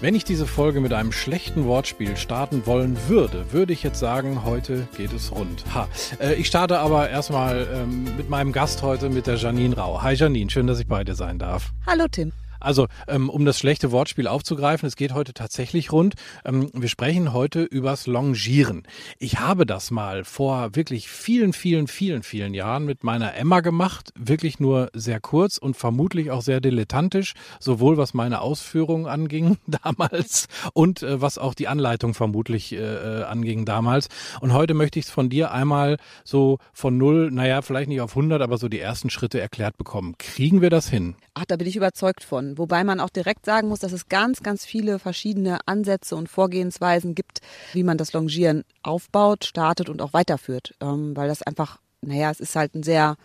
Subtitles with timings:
[0.00, 4.46] Wenn ich diese Folge mit einem schlechten Wortspiel starten wollen würde, würde ich jetzt sagen,
[4.46, 5.62] heute geht es rund.
[5.74, 5.88] Ha.
[6.18, 10.00] Äh, ich starte aber erstmal ähm, mit meinem Gast heute, mit der Janine Rau.
[10.00, 11.72] Hi Janine, schön, dass ich bei dir sein darf.
[11.86, 12.32] Hallo Tim.
[12.60, 16.14] Also, ähm, um das schlechte Wortspiel aufzugreifen, es geht heute tatsächlich rund.
[16.44, 18.82] Ähm, wir sprechen heute übers Longieren.
[19.18, 24.12] Ich habe das mal vor wirklich vielen, vielen, vielen, vielen Jahren mit meiner Emma gemacht.
[24.14, 30.48] Wirklich nur sehr kurz und vermutlich auch sehr dilettantisch, sowohl was meine Ausführungen anging damals
[30.74, 34.08] und äh, was auch die Anleitung vermutlich äh, äh anging damals.
[34.40, 38.10] Und heute möchte ich es von dir einmal so von null, naja, vielleicht nicht auf
[38.10, 40.16] 100, aber so die ersten Schritte erklärt bekommen.
[40.18, 41.14] Kriegen wir das hin?
[41.34, 42.49] Ach, da bin ich überzeugt von.
[42.58, 47.14] Wobei man auch direkt sagen muss, dass es ganz, ganz viele verschiedene Ansätze und Vorgehensweisen
[47.14, 47.40] gibt,
[47.72, 50.74] wie man das Longieren aufbaut, startet und auch weiterführt.
[50.80, 53.16] Ähm, weil das einfach, naja, es ist halt ein sehr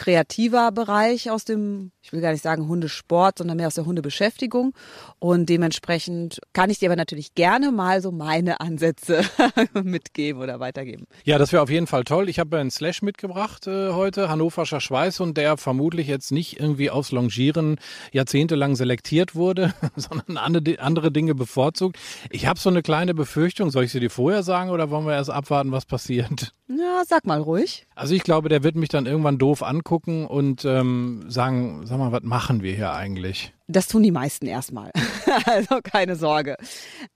[0.00, 4.72] kreativer Bereich aus dem, ich will gar nicht sagen Hundesport, sondern mehr aus der Hundebeschäftigung.
[5.18, 9.22] Und dementsprechend kann ich dir aber natürlich gerne mal so meine Ansätze
[9.84, 11.04] mitgeben oder weitergeben.
[11.24, 12.30] Ja, das wäre auf jeden Fall toll.
[12.30, 17.12] Ich habe einen Slash mitgebracht äh, heute, Hannoverscher Schweißhund, der vermutlich jetzt nicht irgendwie aufs
[17.12, 17.76] Longieren
[18.10, 21.98] jahrzehntelang selektiert wurde, sondern andere Dinge bevorzugt.
[22.30, 23.70] Ich habe so eine kleine Befürchtung.
[23.70, 26.54] Soll ich sie dir vorher sagen oder wollen wir erst abwarten, was passiert?
[26.68, 27.86] Ja, sag mal ruhig.
[27.96, 29.89] Also ich glaube, der wird mich dann irgendwann doof angucken
[30.26, 33.52] und ähm, sagen, sag mal, was machen wir hier eigentlich?
[33.68, 34.90] Das tun die meisten erstmal.
[35.46, 36.56] also keine Sorge.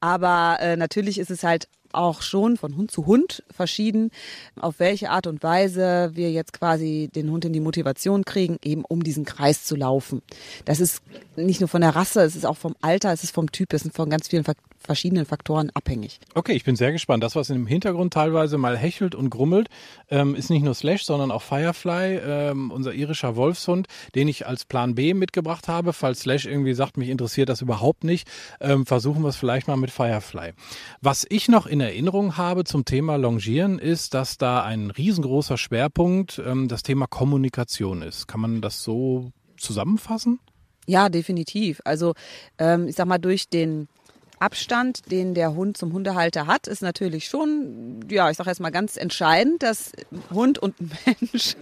[0.00, 4.10] Aber äh, natürlich ist es halt auch schon von Hund zu Hund verschieden,
[4.60, 8.84] auf welche Art und Weise wir jetzt quasi den Hund in die Motivation kriegen, eben
[8.84, 10.22] um diesen Kreis zu laufen.
[10.64, 11.02] Das ist
[11.36, 13.82] nicht nur von der Rasse, es ist auch vom Alter, es ist vom Typ, es
[13.82, 14.44] sind von ganz vielen
[14.84, 16.20] verschiedenen Faktoren abhängig.
[16.34, 17.24] Okay, ich bin sehr gespannt.
[17.24, 19.68] Das, was im Hintergrund teilweise mal hechelt und grummelt,
[20.10, 24.64] ähm, ist nicht nur Slash, sondern auch Firefly, ähm, unser irischer Wolfshund, den ich als
[24.64, 25.92] Plan B mitgebracht habe.
[25.92, 28.28] Falls Slash irgendwie sagt, mich interessiert das überhaupt nicht,
[28.60, 30.52] ähm, versuchen wir es vielleicht mal mit Firefly.
[31.00, 36.40] Was ich noch in Erinnerung habe zum Thema Longieren ist, dass da ein riesengroßer Schwerpunkt
[36.44, 38.26] ähm, das Thema Kommunikation ist.
[38.28, 40.40] Kann man das so zusammenfassen?
[40.86, 41.80] Ja, definitiv.
[41.84, 42.14] Also
[42.58, 43.88] ähm, ich sag mal, durch den
[44.38, 48.70] Abstand, den der Hund zum Hundehalter hat, ist natürlich schon, ja, ich sage jetzt mal
[48.70, 49.92] ganz entscheidend, dass
[50.30, 50.74] Hund und
[51.06, 51.56] Mensch.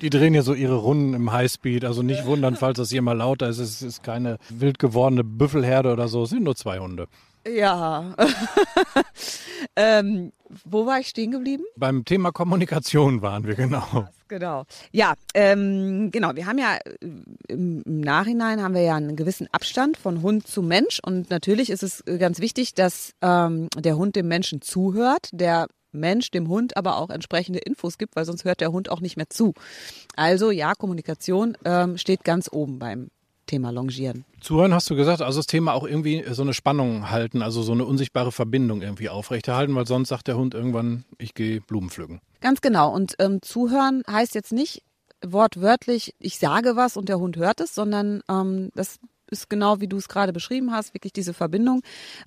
[0.00, 3.16] Die drehen ja so ihre Runden im Highspeed, also nicht wundern, falls das hier mal
[3.16, 3.58] lauter ist.
[3.58, 7.08] Es ist keine wild gewordene Büffelherde oder so, es sind nur zwei Hunde.
[7.46, 8.14] Ja.
[9.76, 10.32] ähm,
[10.64, 11.64] wo war ich stehen geblieben?
[11.76, 14.08] Beim Thema Kommunikation waren wir, genau.
[14.28, 14.64] Genau.
[14.92, 16.34] Ja, ähm, genau.
[16.34, 17.06] Wir haben ja äh,
[17.48, 21.70] im, im, Nachhinein haben wir ja einen gewissen Abstand von Hund zu Mensch und natürlich
[21.70, 26.76] ist es ganz wichtig, dass ähm, der Hund dem Menschen zuhört, der Mensch dem Hund
[26.76, 29.54] aber auch entsprechende Infos gibt, weil sonst hört der Hund auch nicht mehr zu.
[30.16, 33.08] Also ja, Kommunikation ähm, steht ganz oben beim
[33.48, 34.24] Thema Longieren.
[34.40, 37.72] Zuhören hast du gesagt, also das Thema auch irgendwie so eine Spannung halten, also so
[37.72, 42.20] eine unsichtbare Verbindung irgendwie aufrechterhalten, weil sonst sagt der Hund irgendwann, ich gehe Blumen pflücken.
[42.40, 42.94] Ganz genau.
[42.94, 44.84] Und ähm, zuhören heißt jetzt nicht
[45.26, 49.00] wortwörtlich, ich sage was und der Hund hört es, sondern ähm, das
[49.30, 51.82] ist genau wie du es gerade beschrieben hast, wirklich diese Verbindung,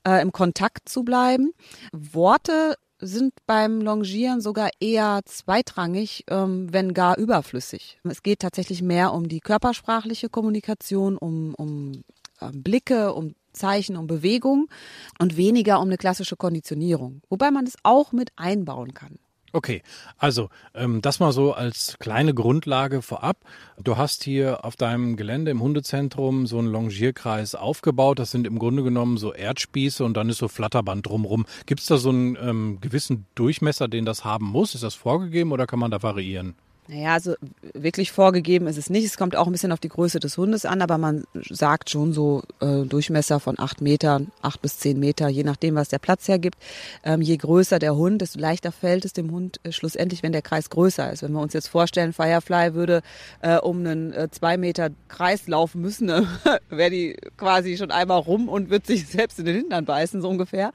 [0.07, 1.53] äh, im Kontakt zu bleiben.
[1.91, 7.99] Worte sind beim Longieren sogar eher zweitrangig, ähm, wenn gar überflüssig.
[8.03, 12.03] Es geht tatsächlich mehr um die körpersprachliche Kommunikation, um, um
[12.39, 14.67] äh, Blicke, um Zeichen, um Bewegung
[15.19, 17.21] und weniger um eine klassische Konditionierung.
[17.29, 19.19] Wobei man es auch mit einbauen kann.
[19.53, 19.81] Okay,
[20.17, 23.37] also ähm, das mal so als kleine Grundlage vorab.
[23.83, 28.19] Du hast hier auf deinem Gelände im Hundezentrum so einen Longierkreis aufgebaut.
[28.19, 31.45] Das sind im Grunde genommen so Erdspieße und dann ist so Flatterband drumrum.
[31.65, 34.73] Gibt es da so einen ähm, gewissen Durchmesser, den das haben muss?
[34.73, 36.55] Ist das vorgegeben oder kann man da variieren?
[36.87, 37.35] Naja, also
[37.73, 39.05] wirklich vorgegeben ist es nicht.
[39.05, 42.11] Es kommt auch ein bisschen auf die Größe des Hundes an, aber man sagt schon
[42.11, 46.27] so äh, Durchmesser von acht Metern, acht bis zehn Meter, je nachdem, was der Platz
[46.27, 46.57] hergibt.
[47.03, 50.41] Ähm, je größer der Hund, desto leichter fällt es dem Hund äh, schlussendlich, wenn der
[50.41, 51.21] Kreis größer ist.
[51.21, 53.03] Wenn wir uns jetzt vorstellen, Firefly würde
[53.41, 56.27] äh, um einen äh, zwei Meter Kreis laufen müssen, ne?
[56.69, 60.27] wäre die quasi schon einmal rum und wird sich selbst in den Hintern beißen, so
[60.27, 60.73] ungefähr.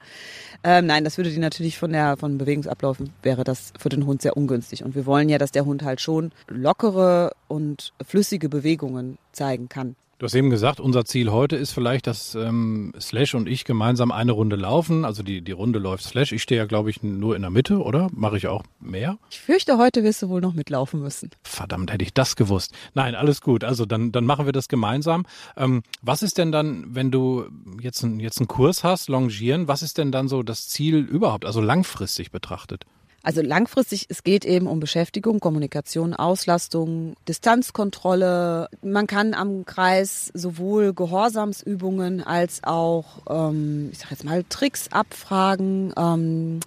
[0.63, 4.21] Ähm, nein, das würde die natürlich von der von Bewegungsabläufen wäre das für den Hund
[4.21, 4.83] sehr ungünstig.
[4.83, 9.95] Und wir wollen ja, dass der Hund halt schon lockere und flüssige Bewegungen zeigen kann.
[10.19, 14.11] Du hast eben gesagt, unser Ziel heute ist vielleicht, dass ähm, Slash und ich gemeinsam
[14.11, 15.05] eine Runde laufen.
[15.05, 16.31] Also die, die Runde läuft Slash.
[16.31, 18.07] Ich stehe ja, glaube ich, nur in der Mitte, oder?
[18.11, 19.19] Mache ich auch mehr?
[19.29, 21.29] Ich fürchte, heute wirst du wohl noch mitlaufen müssen.
[21.43, 22.73] Verdammt, hätte ich das gewusst.
[22.95, 23.63] Nein, alles gut.
[23.63, 25.27] Also dann, dann machen wir das gemeinsam.
[25.55, 27.45] Ähm, was ist denn dann, wenn du
[27.79, 31.45] jetzt, ein, jetzt einen Kurs hast, Longieren, was ist denn dann so das Ziel überhaupt,
[31.45, 32.85] also langfristig betrachtet?
[33.27, 38.69] Also langfristig, es geht eben um Beschäftigung, Kommunikation, Auslastung, Distanzkontrolle.
[38.81, 45.93] Man kann am Kreis sowohl Gehorsamsübungen als auch, ähm, ich sag jetzt mal, Tricks abfragen.
[45.97, 46.61] Ähm,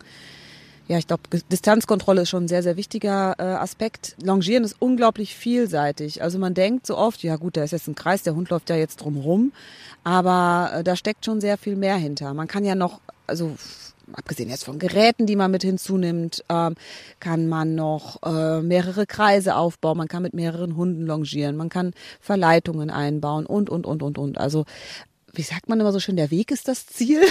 [0.86, 4.14] ja, ich glaube, Distanzkontrolle ist schon ein sehr, sehr wichtiger äh, Aspekt.
[4.22, 6.22] Longieren ist unglaublich vielseitig.
[6.22, 8.68] Also man denkt so oft, ja gut, da ist jetzt ein Kreis, der Hund läuft
[8.68, 9.52] ja jetzt drum rum.
[10.04, 12.34] Aber äh, da steckt schon sehr viel mehr hinter.
[12.34, 13.56] Man kann ja noch, also
[14.14, 16.74] abgesehen jetzt von Geräten, die man mit hinzunimmt, ähm,
[17.20, 21.92] kann man noch äh, mehrere Kreise aufbauen, man kann mit mehreren Hunden longieren, man kann
[22.20, 24.38] Verleitungen einbauen und, und, und, und, und.
[24.38, 24.64] Also
[25.32, 27.22] wie sagt man immer so schön, der Weg ist das Ziel.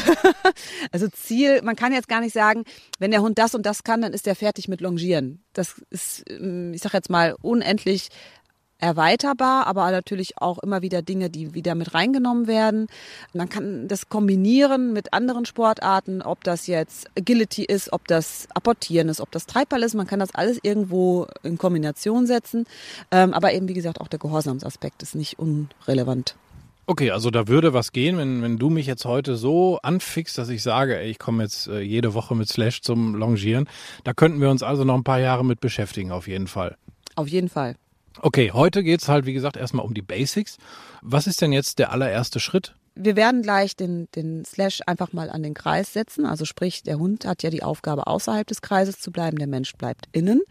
[0.92, 2.64] also Ziel, man kann jetzt gar nicht sagen,
[2.98, 5.44] wenn der Hund das und das kann, dann ist er fertig mit Longieren.
[5.54, 8.10] Das ist, ähm, ich sag jetzt mal, unendlich
[8.80, 12.88] erweiterbar, aber natürlich auch immer wieder Dinge, die wieder mit reingenommen werden.
[13.34, 19.10] Man kann das kombinieren mit anderen Sportarten, ob das jetzt Agility ist, ob das Apportieren
[19.10, 19.94] ist, ob das Treibball ist.
[19.94, 22.66] Man kann das alles irgendwo in Kombination setzen.
[23.12, 26.36] Ähm, aber eben, wie gesagt, auch der Gehorsamsaspekt ist nicht unrelevant.
[26.88, 30.50] Okay, also da würde was gehen, wenn, wenn du mich jetzt heute so anfixt, dass
[30.50, 33.70] ich sage, ey, ich komme jetzt äh, jede Woche mit Slash zum Longieren.
[34.06, 36.78] Da könnten wir uns also noch ein paar Jahre mit beschäftigen, auf jeden Fall.
[37.16, 37.76] Auf jeden Fall.
[38.21, 40.57] Okay, heute geht es halt, wie gesagt, erstmal um die Basics.
[41.01, 42.75] Was ist denn jetzt der allererste Schritt?
[42.95, 46.25] Wir werden gleich den, den Slash einfach mal an den Kreis setzen.
[46.25, 49.74] Also sprich, der Hund hat ja die Aufgabe, außerhalb des Kreises zu bleiben, der Mensch
[49.75, 50.42] bleibt innen.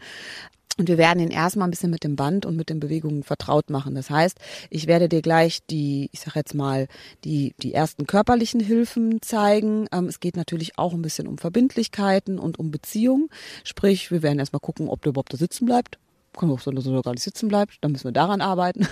[0.79, 3.69] Und wir werden ihn erstmal ein bisschen mit dem Band und mit den Bewegungen vertraut
[3.69, 3.93] machen.
[3.93, 4.39] Das heißt,
[4.69, 6.87] ich werde dir gleich die, ich sag jetzt mal,
[7.23, 9.87] die, die ersten körperlichen Hilfen zeigen.
[9.91, 13.29] Ähm, es geht natürlich auch ein bisschen um Verbindlichkeiten und um Beziehungen.
[13.63, 15.99] Sprich, wir werden erstmal gucken, ob der überhaupt da sitzen bleibt
[16.37, 17.77] kann auch sein, dass er gar nicht sitzen bleibt.
[17.81, 18.87] Dann müssen wir daran arbeiten.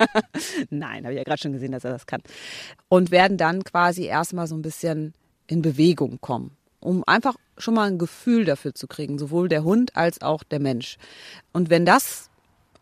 [0.70, 2.22] Nein, habe ich ja gerade schon gesehen, dass er das kann.
[2.88, 5.14] Und werden dann quasi erstmal so ein bisschen
[5.46, 9.96] in Bewegung kommen, um einfach schon mal ein Gefühl dafür zu kriegen, sowohl der Hund
[9.96, 10.98] als auch der Mensch.
[11.52, 12.30] Und wenn das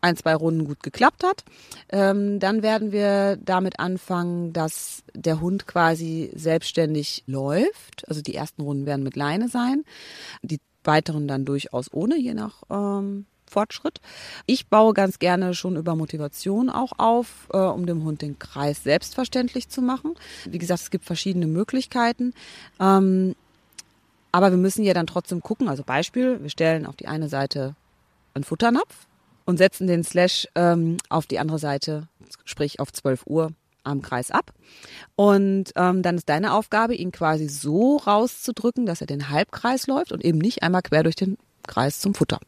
[0.01, 1.43] ein, zwei Runden gut geklappt hat,
[1.89, 8.07] ähm, dann werden wir damit anfangen, dass der Hund quasi selbstständig läuft.
[8.07, 9.83] Also die ersten Runden werden mit Leine sein,
[10.43, 14.01] die weiteren dann durchaus ohne, je nach ähm, Fortschritt.
[14.45, 18.83] Ich baue ganz gerne schon über Motivation auch auf, äh, um dem Hund den Kreis
[18.83, 20.15] selbstverständlich zu machen.
[20.45, 22.33] Wie gesagt, es gibt verschiedene Möglichkeiten.
[22.79, 23.35] Ähm,
[24.31, 25.69] aber wir müssen ja dann trotzdem gucken.
[25.69, 27.75] Also Beispiel, wir stellen auf die eine Seite
[28.33, 29.07] einen Futternapf
[29.45, 32.07] und setzen den Slash ähm, auf die andere Seite,
[32.45, 33.51] sprich auf 12 Uhr
[33.83, 34.53] am Kreis ab.
[35.15, 40.11] Und ähm, dann ist deine Aufgabe, ihn quasi so rauszudrücken, dass er den Halbkreis läuft
[40.11, 42.39] und eben nicht einmal quer durch den Kreis zum Futter.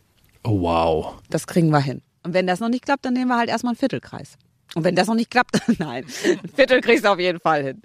[0.44, 1.14] Oh, wow.
[1.30, 2.02] Das kriegen wir hin.
[2.24, 4.38] Und wenn das noch nicht klappt, dann nehmen wir halt erstmal einen Viertelkreis.
[4.76, 7.82] Und wenn das noch nicht klappt, nein, ein Viertel kriegst du auf jeden Fall hin.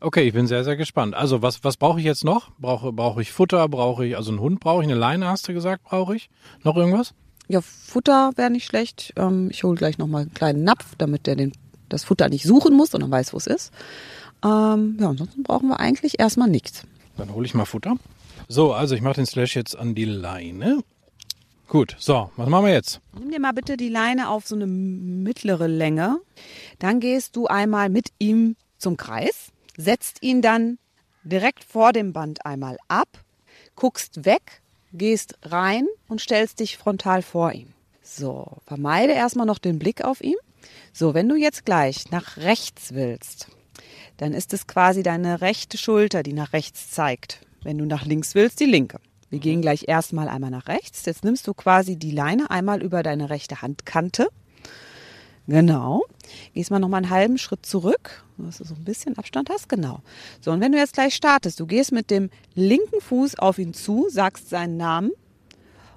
[0.00, 1.14] Okay, ich bin sehr, sehr gespannt.
[1.14, 2.50] Also was, was brauche ich jetzt noch?
[2.58, 3.68] Brauche, brauche ich Futter?
[3.68, 4.88] Brauche ich, also einen Hund brauche ich?
[4.88, 6.30] Eine Leine hast du gesagt, brauche ich?
[6.62, 7.14] Noch irgendwas?
[7.48, 9.14] Ja, Futter wäre nicht schlecht.
[9.16, 11.52] Ähm, ich hole gleich nochmal einen kleinen Napf, damit der den,
[11.88, 13.72] das Futter nicht suchen muss, sondern weiß, wo es ist.
[14.44, 16.84] Ähm, ja, ansonsten brauchen wir eigentlich erstmal nichts.
[17.16, 17.96] Dann hole ich mal Futter.
[18.46, 20.82] So, also ich mache den Slash jetzt an die Leine
[21.68, 23.02] Gut, so, was machen wir jetzt?
[23.18, 26.18] Nimm dir mal bitte die Leine auf so eine mittlere Länge.
[26.78, 30.78] Dann gehst du einmal mit ihm zum Kreis, setzt ihn dann
[31.24, 33.08] direkt vor dem Band einmal ab,
[33.76, 34.62] guckst weg,
[34.94, 37.74] gehst rein und stellst dich frontal vor ihm.
[38.00, 40.36] So, vermeide erstmal noch den Blick auf ihn.
[40.94, 43.48] So, wenn du jetzt gleich nach rechts willst,
[44.16, 47.42] dann ist es quasi deine rechte Schulter, die nach rechts zeigt.
[47.62, 49.00] Wenn du nach links willst, die linke.
[49.30, 51.04] Wir gehen gleich erstmal einmal nach rechts.
[51.04, 54.28] Jetzt nimmst du quasi die Leine einmal über deine rechte Handkante.
[55.46, 56.04] Genau.
[56.52, 59.68] Gehst mal nochmal einen halben Schritt zurück, dass du so ein bisschen Abstand hast.
[59.68, 60.00] Genau.
[60.40, 63.72] So, und wenn du jetzt gleich startest, du gehst mit dem linken Fuß auf ihn
[63.72, 65.10] zu, sagst seinen Namen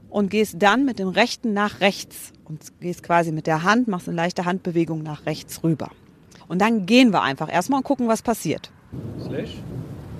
[0.10, 4.08] und gehst dann mit dem rechten nach rechts und gehst quasi mit der Hand, machst
[4.08, 5.92] eine leichte Handbewegung nach rechts rüber.
[6.48, 8.72] Und dann gehen wir einfach erstmal und gucken, was passiert.
[9.22, 9.58] Slash?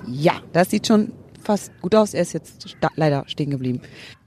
[0.06, 2.14] Ja, das sieht schon fast gut aus.
[2.14, 3.80] Er ist jetzt leider stehen geblieben.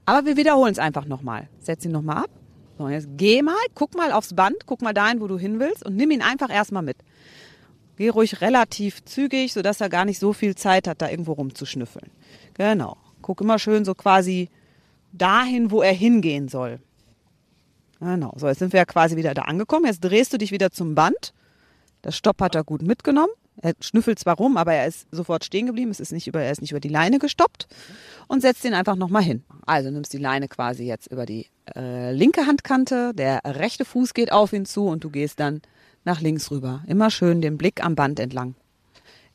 [0.04, 1.48] Aber wir wiederholen es einfach nochmal.
[1.58, 2.30] Setz ihn nochmal ab.
[2.78, 5.84] So, jetzt geh mal, guck mal aufs Band, guck mal dahin, wo du hin willst
[5.84, 6.98] und nimm ihn einfach erstmal mit.
[7.96, 12.10] Geh ruhig relativ zügig, sodass er gar nicht so viel Zeit hat, da irgendwo rumzuschnüffeln.
[12.54, 12.98] Genau.
[13.22, 14.50] Guck immer schön so quasi
[15.12, 16.78] dahin, wo er hingehen soll.
[18.00, 18.34] Genau.
[18.36, 19.86] So, jetzt sind wir ja quasi wieder da angekommen.
[19.86, 21.32] Jetzt drehst du dich wieder zum Band.
[22.02, 23.32] Das Stopp hat er gut mitgenommen.
[23.62, 25.90] Er schnüffelt zwar rum, aber er ist sofort stehen geblieben.
[25.90, 27.66] Es ist nicht über, er ist nicht über die Leine gestoppt
[28.28, 29.44] und setzt ihn einfach nochmal hin.
[29.64, 34.32] Also nimmst die Leine quasi jetzt über die äh, linke Handkante, der rechte Fuß geht
[34.32, 35.62] auf ihn zu und du gehst dann
[36.04, 36.82] nach links rüber.
[36.86, 38.54] Immer schön den Blick am Band entlang.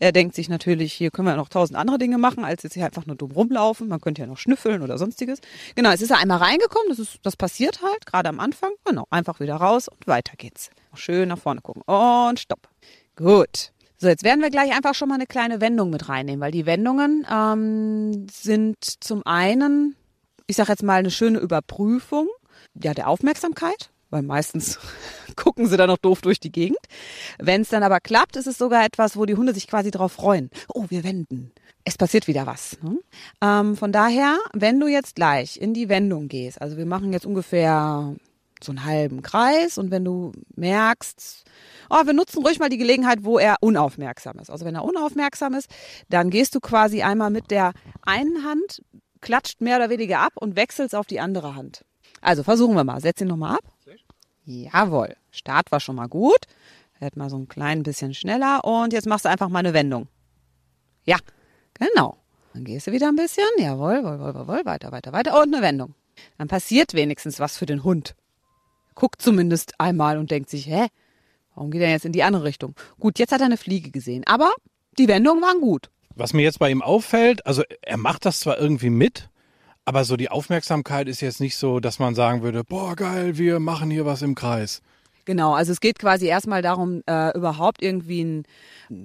[0.01, 2.85] Er denkt sich natürlich, hier können wir noch tausend andere Dinge machen, als jetzt hier
[2.85, 3.87] einfach nur dumm rumlaufen.
[3.87, 5.41] Man könnte ja noch schnüffeln oder sonstiges.
[5.75, 8.71] Genau, jetzt ist er einmal reingekommen, das, ist, das passiert halt, gerade am Anfang.
[8.83, 10.71] Genau, einfach wieder raus und weiter geht's.
[10.95, 12.67] Schön nach vorne gucken und stopp.
[13.15, 13.73] Gut.
[14.01, 16.65] So, jetzt werden wir gleich einfach schon mal eine kleine Wendung mit reinnehmen, weil die
[16.65, 19.95] Wendungen ähm, sind zum einen,
[20.47, 22.27] ich sage jetzt mal, eine schöne Überprüfung
[22.73, 24.79] ja, der Aufmerksamkeit, weil meistens
[25.35, 26.79] gucken sie da noch doof durch die Gegend.
[27.37, 30.13] Wenn es dann aber klappt, ist es sogar etwas, wo die Hunde sich quasi darauf
[30.13, 30.49] freuen.
[30.73, 31.51] Oh, wir wenden.
[31.83, 32.79] Es passiert wieder was.
[32.81, 32.97] Ne?
[33.39, 37.27] Ähm, von daher, wenn du jetzt gleich in die Wendung gehst, also wir machen jetzt
[37.27, 38.15] ungefähr
[38.63, 41.45] so einen halben Kreis und wenn du merkst,
[41.91, 44.49] oh, wir nutzen ruhig mal die Gelegenheit, wo er unaufmerksam ist.
[44.49, 45.69] Also wenn er unaufmerksam ist,
[46.09, 48.81] dann gehst du quasi einmal mit der einen Hand,
[49.19, 51.85] klatscht mehr oder weniger ab und wechselst auf die andere Hand.
[52.21, 53.01] Also versuchen wir mal.
[53.01, 53.63] Setz ihn nochmal ab.
[54.45, 55.15] Jawohl.
[55.31, 56.45] Start war schon mal gut.
[56.99, 60.07] Werd mal so ein klein bisschen schneller und jetzt machst du einfach mal eine Wendung.
[61.03, 61.17] Ja,
[61.73, 62.17] genau.
[62.53, 63.47] Dann gehst du wieder ein bisschen.
[63.57, 65.95] Jawohl, jawohl, jawohl, weiter, weiter, weiter und eine Wendung.
[66.37, 68.15] Dann passiert wenigstens was für den Hund.
[68.93, 70.87] Guckt zumindest einmal und denkt sich, hä,
[71.55, 72.75] Warum geht er jetzt in die andere Richtung?
[72.99, 74.53] Gut, jetzt hat er eine Fliege gesehen, aber
[74.97, 75.89] die Wendungen waren gut.
[76.15, 79.29] Was mir jetzt bei ihm auffällt, also er macht das zwar irgendwie mit,
[79.85, 83.59] aber so die Aufmerksamkeit ist jetzt nicht so, dass man sagen würde, boah, geil, wir
[83.59, 84.81] machen hier was im Kreis.
[85.25, 88.43] Genau, also es geht quasi erstmal darum, äh, überhaupt irgendwie ein,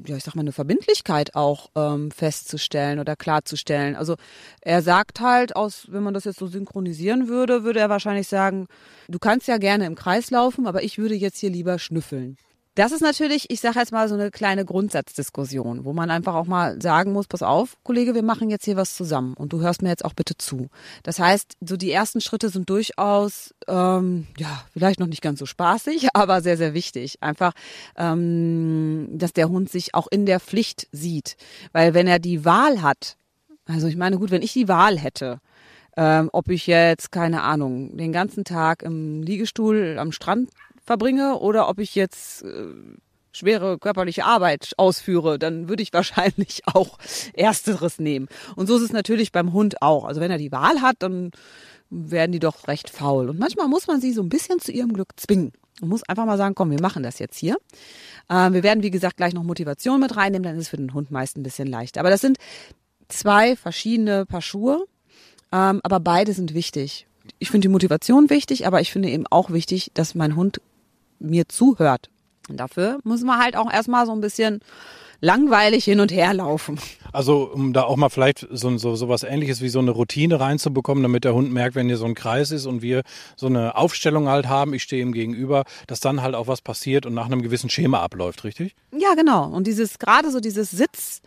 [0.07, 3.97] ja, ich sag mal, eine Verbindlichkeit auch ähm, festzustellen oder klarzustellen.
[3.97, 4.17] Also
[4.63, 8.67] er sagt halt, aus, wenn man das jetzt so synchronisieren würde, würde er wahrscheinlich sagen,
[9.09, 12.39] du kannst ja gerne im Kreis laufen, aber ich würde jetzt hier lieber schnüffeln.
[12.77, 16.45] Das ist natürlich, ich sage jetzt mal so eine kleine Grundsatzdiskussion, wo man einfach auch
[16.45, 19.81] mal sagen muss, pass auf, Kollege, wir machen jetzt hier was zusammen und du hörst
[19.81, 20.69] mir jetzt auch bitte zu.
[21.03, 25.47] Das heißt, so die ersten Schritte sind durchaus, ähm, ja, vielleicht noch nicht ganz so
[25.47, 27.23] spaßig, aber sehr, sehr wichtig.
[27.23, 27.55] Einfach,
[27.97, 31.39] ähm, dass der Hund sich auch in der Pflicht sieht.
[31.73, 33.17] Weil wenn er die Wahl hat,
[33.65, 35.41] also ich meine, gut, wenn ich die Wahl hätte,
[35.97, 40.51] ähm, ob ich jetzt, keine Ahnung, den ganzen Tag im Liegestuhl am Strand
[40.87, 42.73] verbringe oder ob ich jetzt äh,
[43.33, 46.99] schwere körperliche Arbeit ausführe, dann würde ich wahrscheinlich auch
[47.35, 48.29] ersteres nehmen.
[48.55, 50.05] Und so ist es natürlich beim Hund auch.
[50.05, 51.33] Also wenn er die Wahl hat, dann
[51.91, 53.29] werden die doch recht faul.
[53.29, 55.53] Und manchmal muss man sie so ein bisschen zu ihrem Glück zwingen.
[55.81, 57.59] Man muss einfach mal sagen, komm, wir machen das jetzt hier.
[58.31, 60.95] Ähm, wir werden, wie gesagt, gleich noch Motivation mit reinnehmen, dann ist es für den
[60.95, 62.01] Hund meist ein bisschen leichter.
[62.01, 62.39] Aber das sind
[63.09, 64.87] zwei verschiedene Paar Schuhe,
[65.53, 67.07] ähm, aber beide sind wichtig.
[67.39, 70.61] Ich finde die Motivation wichtig, aber ich finde eben auch wichtig, dass mein Hund
[71.19, 72.11] mir zuhört.
[72.49, 74.61] Und dafür muss man halt auch erstmal so ein bisschen
[75.21, 76.79] langweilig hin und her laufen.
[77.13, 80.39] Also um da auch mal vielleicht so, so, so was ähnliches wie so eine Routine
[80.39, 83.03] reinzubekommen, damit der Hund merkt, wenn hier so ein Kreis ist und wir
[83.37, 87.07] so eine Aufstellung halt haben, ich stehe ihm gegenüber, dass dann halt auch was passiert
[87.07, 88.75] und nach einem gewissen Schema abläuft, richtig?
[88.93, 89.47] Ja, genau.
[89.47, 91.23] Und dieses, gerade so dieses Sitz,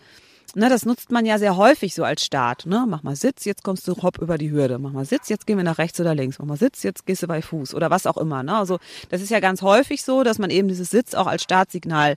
[0.56, 2.65] Ne, das nutzt man ja sehr häufig so als Start.
[2.65, 2.86] Ne?
[2.88, 4.79] Mach mal Sitz, jetzt kommst du hopp über die Hürde.
[4.79, 6.39] Mach mal Sitz, jetzt gehen wir nach rechts oder links.
[6.39, 8.44] Mach mal Sitz, jetzt gehst du bei Fuß oder was auch immer.
[8.44, 8.56] Ne?
[8.56, 8.79] Also
[9.10, 12.15] das ist ja ganz häufig so, dass man eben dieses Sitz auch als Startsignal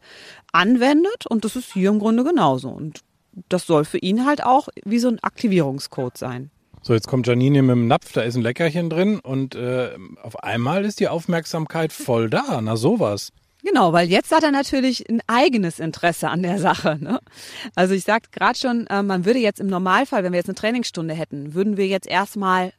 [0.53, 2.69] anwendet und das ist hier im Grunde genauso.
[2.69, 3.01] Und
[3.49, 6.51] das soll für ihn halt auch wie so ein Aktivierungscode sein.
[6.85, 10.43] So, jetzt kommt Janine mit dem Napf, da ist ein Leckerchen drin und äh, auf
[10.43, 12.61] einmal ist die Aufmerksamkeit voll da.
[12.61, 13.31] Na sowas.
[13.64, 16.99] Genau, weil jetzt hat er natürlich ein eigenes Interesse an der Sache.
[17.00, 17.21] Ne?
[17.76, 20.57] Also ich sagte gerade schon, äh, man würde jetzt im Normalfall, wenn wir jetzt eine
[20.57, 22.73] Trainingsstunde hätten, würden wir jetzt erstmal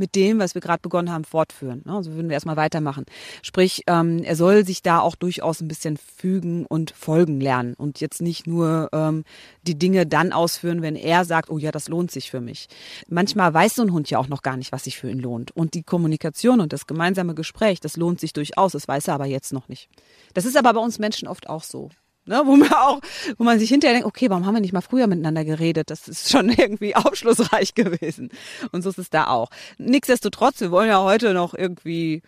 [0.00, 1.82] mit dem, was wir gerade begonnen haben, fortführen.
[1.84, 1.94] Ne?
[1.94, 3.04] Also würden wir erstmal weitermachen.
[3.42, 8.00] Sprich, ähm, er soll sich da auch durchaus ein bisschen fügen und folgen lernen und
[8.00, 9.24] jetzt nicht nur ähm,
[9.62, 12.66] die Dinge dann ausführen, wenn er sagt, oh ja, das lohnt sich für mich.
[13.08, 15.54] Manchmal weiß so ein Hund ja auch noch gar nicht, was sich für ihn lohnt.
[15.54, 19.26] Und die Kommunikation und das gemeinsame Gespräch, das lohnt sich durchaus, das weiß er aber
[19.26, 19.88] jetzt noch nicht.
[20.34, 21.90] Das ist aber bei uns Menschen oft auch so.
[22.30, 23.00] Ne, wo man auch,
[23.38, 25.90] wo man sich hinterher denkt, okay, warum haben wir nicht mal früher miteinander geredet?
[25.90, 28.30] Das ist schon irgendwie aufschlussreich gewesen.
[28.70, 29.50] Und so ist es da auch.
[29.78, 32.22] Nichtsdestotrotz, wir wollen ja heute noch irgendwie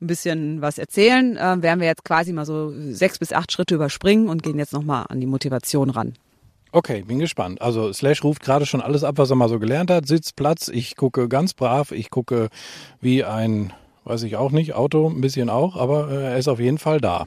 [0.00, 3.76] ein bisschen was erzählen, äh, werden wir jetzt quasi mal so sechs bis acht Schritte
[3.76, 6.14] überspringen und gehen jetzt nochmal an die Motivation ran.
[6.72, 7.62] Okay, bin gespannt.
[7.62, 10.08] Also Slash ruft gerade schon alles ab, was er mal so gelernt hat.
[10.08, 12.48] Sitz, Platz, ich gucke ganz brav, ich gucke
[13.00, 13.72] wie ein,
[14.02, 17.00] weiß ich auch nicht, Auto ein bisschen auch, aber äh, er ist auf jeden Fall
[17.00, 17.26] da.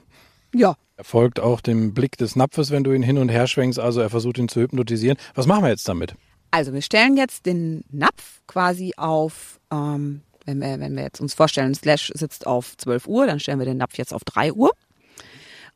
[0.54, 0.76] Ja.
[1.00, 4.02] Er folgt auch dem Blick des Napfes, wenn du ihn hin und her schwenkst, also
[4.02, 5.18] er versucht ihn zu hypnotisieren.
[5.34, 6.14] Was machen wir jetzt damit?
[6.52, 11.34] Also wir stellen jetzt den Napf quasi auf, ähm, wenn, wir, wenn wir jetzt uns
[11.34, 14.72] vorstellen, Slash sitzt auf 12 Uhr, dann stellen wir den Napf jetzt auf 3 Uhr.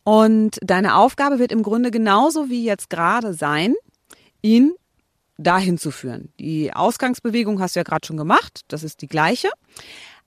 [0.04, 3.76] Und deine Aufgabe wird im Grunde genauso wie jetzt gerade sein,
[4.42, 4.74] ihn
[5.38, 6.34] dahin zu führen.
[6.38, 9.48] Die Ausgangsbewegung hast du ja gerade schon gemacht, das ist die gleiche.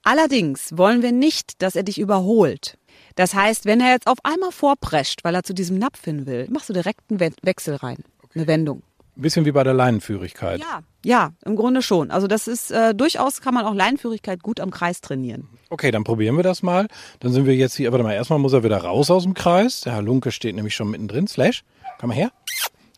[0.01, 2.79] Allerdings wollen wir nicht, dass er dich überholt.
[3.17, 6.47] Das heißt, wenn er jetzt auf einmal vorprescht, weil er zu diesem Napf hin will,
[6.49, 8.39] machst du direkt einen We Wechsel rein, okay.
[8.39, 8.83] eine Wendung.
[9.17, 10.59] Ein bisschen wie bei der Leinenführigkeit.
[10.59, 12.11] Ja, ja, im Grunde schon.
[12.11, 15.49] Also das ist äh, durchaus kann man auch Leinenführigkeit gut am Kreis trainieren.
[15.71, 16.87] Okay, dann probieren wir das mal.
[17.19, 19.81] Dann sind wir jetzt hier, warte mal, erstmal muss er wieder raus aus dem Kreis.
[19.81, 21.27] Der Herr Lunke steht nämlich schon mittendrin.
[21.27, 21.63] Slash,
[21.99, 22.31] komm mal her.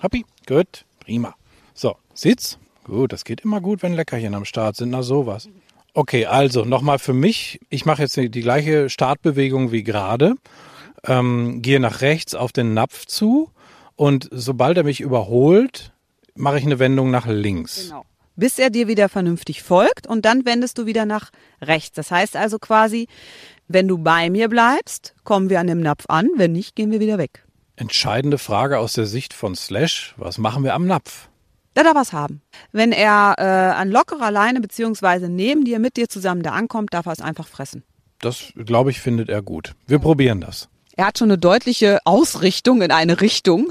[0.02, 1.34] Happy, gut, prima.
[1.74, 2.60] So, Sitz.
[2.84, 4.90] Gut, das geht immer gut, wenn Leckerchen am Start sind.
[4.90, 5.48] Na sowas.
[5.94, 7.60] Okay, also nochmal für mich.
[7.70, 10.36] Ich mache jetzt die, die gleiche Startbewegung wie gerade.
[11.06, 13.50] Ähm, gehe nach rechts auf den Napf zu
[13.96, 15.94] und sobald er mich überholt,
[16.36, 17.88] mache ich eine Wendung nach links.
[17.88, 18.06] Genau.
[18.36, 21.32] Bis er dir wieder vernünftig folgt und dann wendest du wieder nach
[21.62, 21.96] rechts.
[21.96, 23.08] Das heißt also quasi,
[23.68, 26.30] wenn du bei mir bleibst, kommen wir an dem Napf an.
[26.38, 27.46] Wenn nicht, gehen wir wieder weg.
[27.76, 30.14] Entscheidende Frage aus der Sicht von Slash.
[30.18, 31.29] Was machen wir am Napf?
[31.74, 32.42] Da darf was haben.
[32.72, 37.06] Wenn er äh, an lockerer Leine beziehungsweise neben dir, mit dir zusammen da ankommt, darf
[37.06, 37.84] er es einfach fressen.
[38.20, 39.76] Das, glaube ich, findet er gut.
[39.88, 40.68] Wir probieren das.
[41.00, 43.70] Er hat schon eine deutliche Ausrichtung in eine Richtung.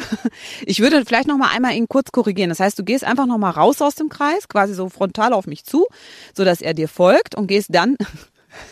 [0.64, 2.48] Ich würde vielleicht noch mal einmal ihn kurz korrigieren.
[2.48, 5.46] Das heißt, du gehst einfach noch mal raus aus dem Kreis, quasi so frontal auf
[5.46, 5.87] mich zu,
[6.34, 7.96] so dass er dir folgt und gehst dann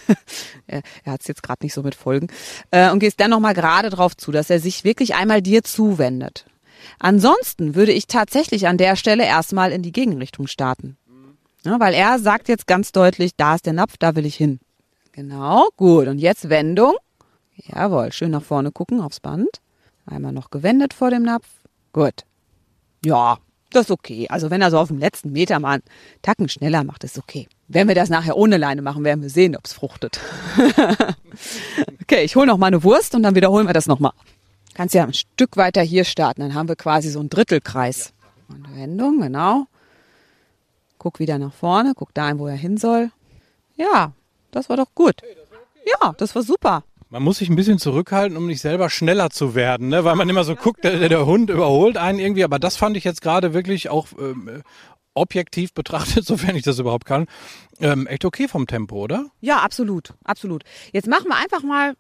[0.67, 2.29] er, er hat es jetzt gerade nicht so mit Folgen
[2.71, 5.63] äh, und gehst dann noch mal gerade drauf zu, dass er sich wirklich einmal dir
[5.63, 6.47] zuwendet.
[6.99, 10.97] Ansonsten würde ich tatsächlich an der Stelle erstmal in die Gegenrichtung starten.
[11.65, 14.61] Ja, weil er sagt jetzt ganz deutlich, da ist der Napf, da will ich hin.
[15.11, 16.07] Genau, gut.
[16.07, 16.95] Und jetzt Wendung.
[17.57, 19.49] Jawohl, schön nach vorne gucken aufs Band.
[20.07, 21.49] Einmal noch gewendet vor dem Napf.
[21.93, 22.23] Gut.
[23.05, 23.39] Ja,
[23.71, 24.29] das ist okay.
[24.29, 25.83] Also wenn er so auf dem letzten Meter mal einen
[26.23, 27.49] Tacken schneller macht, ist okay.
[27.67, 30.21] Wenn wir das nachher ohne Leine machen, werden wir sehen, ob es fruchtet.
[32.03, 34.13] okay, ich hole noch mal eine Wurst und dann wiederholen wir das nochmal.
[34.77, 38.13] Kannst ja ein Stück weiter hier starten, dann haben wir quasi so einen Drittelkreis.
[38.49, 39.65] Und Wendung, genau.
[40.99, 43.11] Guck wieder nach vorne, guck dahin, wo er hin soll.
[43.77, 44.13] Ja,
[44.51, 45.23] das war doch gut.
[45.87, 46.85] Ja, das war super.
[47.09, 50.05] Man muss sich ein bisschen zurückhalten, um nicht selber schneller zu werden, ne?
[50.05, 52.45] weil man immer so guckt, der, der Hund überholt einen irgendwie.
[52.45, 54.63] Aber das fand ich jetzt gerade wirklich auch ähm,
[55.15, 57.29] objektiv betrachtet, sofern ich das überhaupt kann,
[57.81, 59.31] ähm, echt okay vom Tempo, oder?
[59.41, 60.65] Ja, absolut, absolut.
[60.93, 61.95] Jetzt machen wir einfach mal,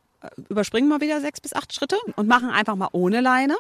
[0.48, 3.56] überspringen wir wieder sechs bis acht Schritte und machen einfach mal ohne Leine.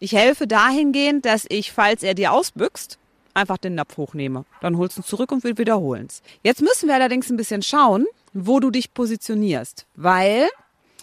[0.00, 2.98] Ich helfe dahingehend, dass ich, falls er dir ausbüchst,
[3.34, 4.44] einfach den Napf hochnehme.
[4.60, 6.22] Dann holst du ihn zurück und wir wiederholen es.
[6.42, 10.48] Jetzt müssen wir allerdings ein bisschen schauen, wo du dich positionierst, weil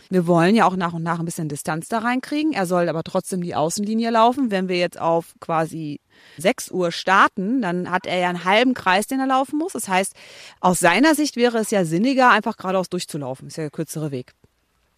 [0.09, 2.53] wir wollen ja auch nach und nach ein bisschen Distanz da reinkriegen.
[2.53, 4.51] Er soll aber trotzdem die Außenlinie laufen.
[4.51, 5.99] Wenn wir jetzt auf quasi
[6.37, 9.73] 6 Uhr starten, dann hat er ja einen halben Kreis, den er laufen muss.
[9.73, 10.13] Das heißt,
[10.59, 13.47] aus seiner Sicht wäre es ja sinniger, einfach geradeaus durchzulaufen.
[13.47, 14.33] Ist ja der kürzere Weg.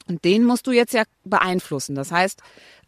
[0.08, 1.96] Und den musst du jetzt ja beeinflussen.
[1.96, 2.41] Das heißt,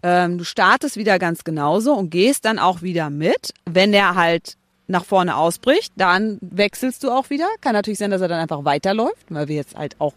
[0.03, 3.53] ähm, du startest wieder ganz genauso und gehst dann auch wieder mit.
[3.65, 4.55] Wenn er halt
[4.87, 7.47] nach vorne ausbricht, dann wechselst du auch wieder.
[7.61, 10.13] Kann natürlich sein, dass er dann einfach weiterläuft, weil wir jetzt halt auch,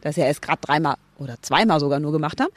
[0.00, 2.50] dass er es gerade dreimal oder zweimal sogar nur gemacht haben.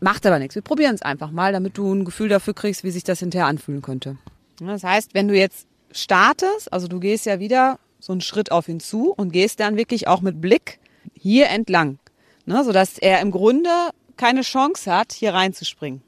[0.00, 0.54] Macht aber nichts.
[0.54, 3.46] Wir probieren es einfach mal, damit du ein Gefühl dafür kriegst, wie sich das hinterher
[3.46, 4.16] anfühlen könnte.
[4.60, 8.68] Das heißt, wenn du jetzt startest, also du gehst ja wieder so einen Schritt auf
[8.68, 10.78] ihn zu und gehst dann wirklich auch mit Blick
[11.18, 11.98] hier entlang,
[12.46, 13.70] ne, sodass er im Grunde
[14.16, 16.02] keine Chance hat, hier reinzuspringen.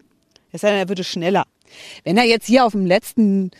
[0.52, 1.44] Es sei denn, er würde schneller.
[2.04, 3.50] Wenn er jetzt hier auf dem letzten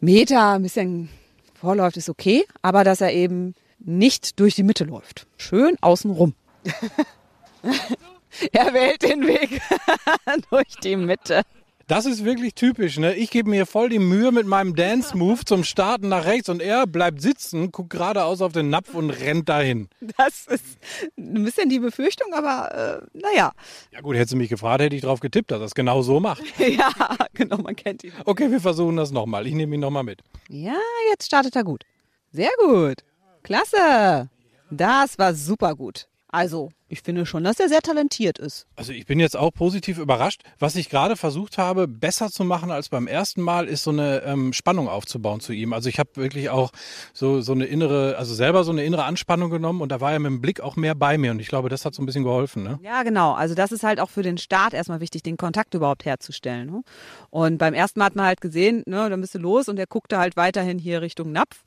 [0.00, 1.08] Meter ein bisschen
[1.54, 5.26] vorläuft, ist okay, aber dass er eben nicht durch die Mitte läuft.
[5.36, 6.34] Schön außen rum.
[8.52, 9.60] er wählt den Weg
[10.50, 11.42] durch die Mitte.
[11.86, 13.14] Das ist wirklich typisch, ne?
[13.14, 16.86] Ich gebe mir voll die Mühe mit meinem Dance-Move zum Starten nach rechts und er
[16.86, 19.88] bleibt sitzen, guckt geradeaus auf den Napf und rennt dahin.
[20.16, 20.78] Das ist
[21.18, 23.52] ein bisschen die Befürchtung, aber äh, naja.
[23.92, 26.20] Ja gut, hättest du mich gefragt, hätte ich drauf getippt, dass er es genau so
[26.20, 26.42] macht.
[26.58, 26.90] ja,
[27.34, 28.12] genau, man kennt ihn.
[28.24, 29.46] Okay, wir versuchen das nochmal.
[29.46, 30.22] Ich nehme ihn nochmal mit.
[30.48, 30.78] Ja,
[31.10, 31.84] jetzt startet er gut.
[32.32, 33.04] Sehr gut.
[33.42, 34.30] Klasse.
[34.70, 36.08] Das war super gut.
[36.28, 38.68] Also, ich finde schon, dass er sehr talentiert ist.
[38.76, 40.42] Also ich bin jetzt auch positiv überrascht.
[40.60, 44.22] Was ich gerade versucht habe, besser zu machen als beim ersten Mal, ist so eine
[44.22, 45.72] ähm, Spannung aufzubauen zu ihm.
[45.72, 46.70] Also ich habe wirklich auch
[47.12, 50.20] so, so eine innere, also selber so eine innere Anspannung genommen und da war er
[50.20, 52.22] mit dem Blick auch mehr bei mir und ich glaube, das hat so ein bisschen
[52.22, 52.62] geholfen.
[52.62, 52.78] Ne?
[52.80, 53.32] Ja, genau.
[53.32, 56.70] Also das ist halt auch für den Start erstmal wichtig, den Kontakt überhaupt herzustellen.
[56.70, 56.82] Ne?
[57.30, 59.88] Und beim ersten Mal hat man halt gesehen, ne, dann bist du los und er
[59.88, 61.64] guckte halt weiterhin hier Richtung Napf.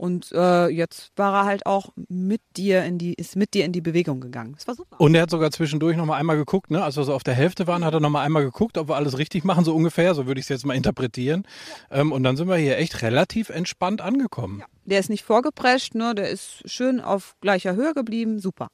[0.00, 3.72] Und äh, jetzt war er halt auch mit dir in die, ist mit dir in
[3.72, 4.54] die Bewegung gegangen.
[4.54, 5.00] Das war super.
[5.00, 6.82] Und er hat sogar zwischendurch nochmal einmal geguckt, ne?
[6.82, 9.18] als wir so auf der Hälfte waren, hat er nochmal einmal geguckt, ob wir alles
[9.18, 11.44] richtig machen, so ungefähr, so würde ich es jetzt mal interpretieren.
[11.90, 11.98] Ja.
[11.98, 14.60] Ähm, und dann sind wir hier echt relativ entspannt angekommen.
[14.60, 14.66] Ja.
[14.84, 16.14] Der ist nicht vorgeprescht, ne?
[16.14, 18.68] der ist schön auf gleicher Höhe geblieben, super.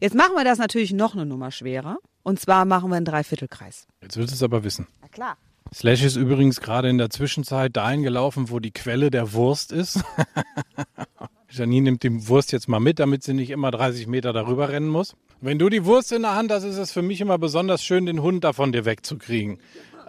[0.00, 1.98] Jetzt machen wir das natürlich noch eine Nummer schwerer.
[2.22, 3.86] Und zwar machen wir einen Dreiviertelkreis.
[4.02, 4.86] Jetzt willst du es aber wissen.
[5.00, 5.36] Na klar.
[5.72, 10.02] Slash ist übrigens gerade in der Zwischenzeit dahin gelaufen, wo die Quelle der Wurst ist.
[11.50, 14.88] Janine nimmt die Wurst jetzt mal mit, damit sie nicht immer 30 Meter darüber rennen
[14.88, 15.16] muss.
[15.40, 18.06] Wenn du die Wurst in der Hand hast, ist es für mich immer besonders schön,
[18.06, 19.58] den Hund davon dir wegzukriegen.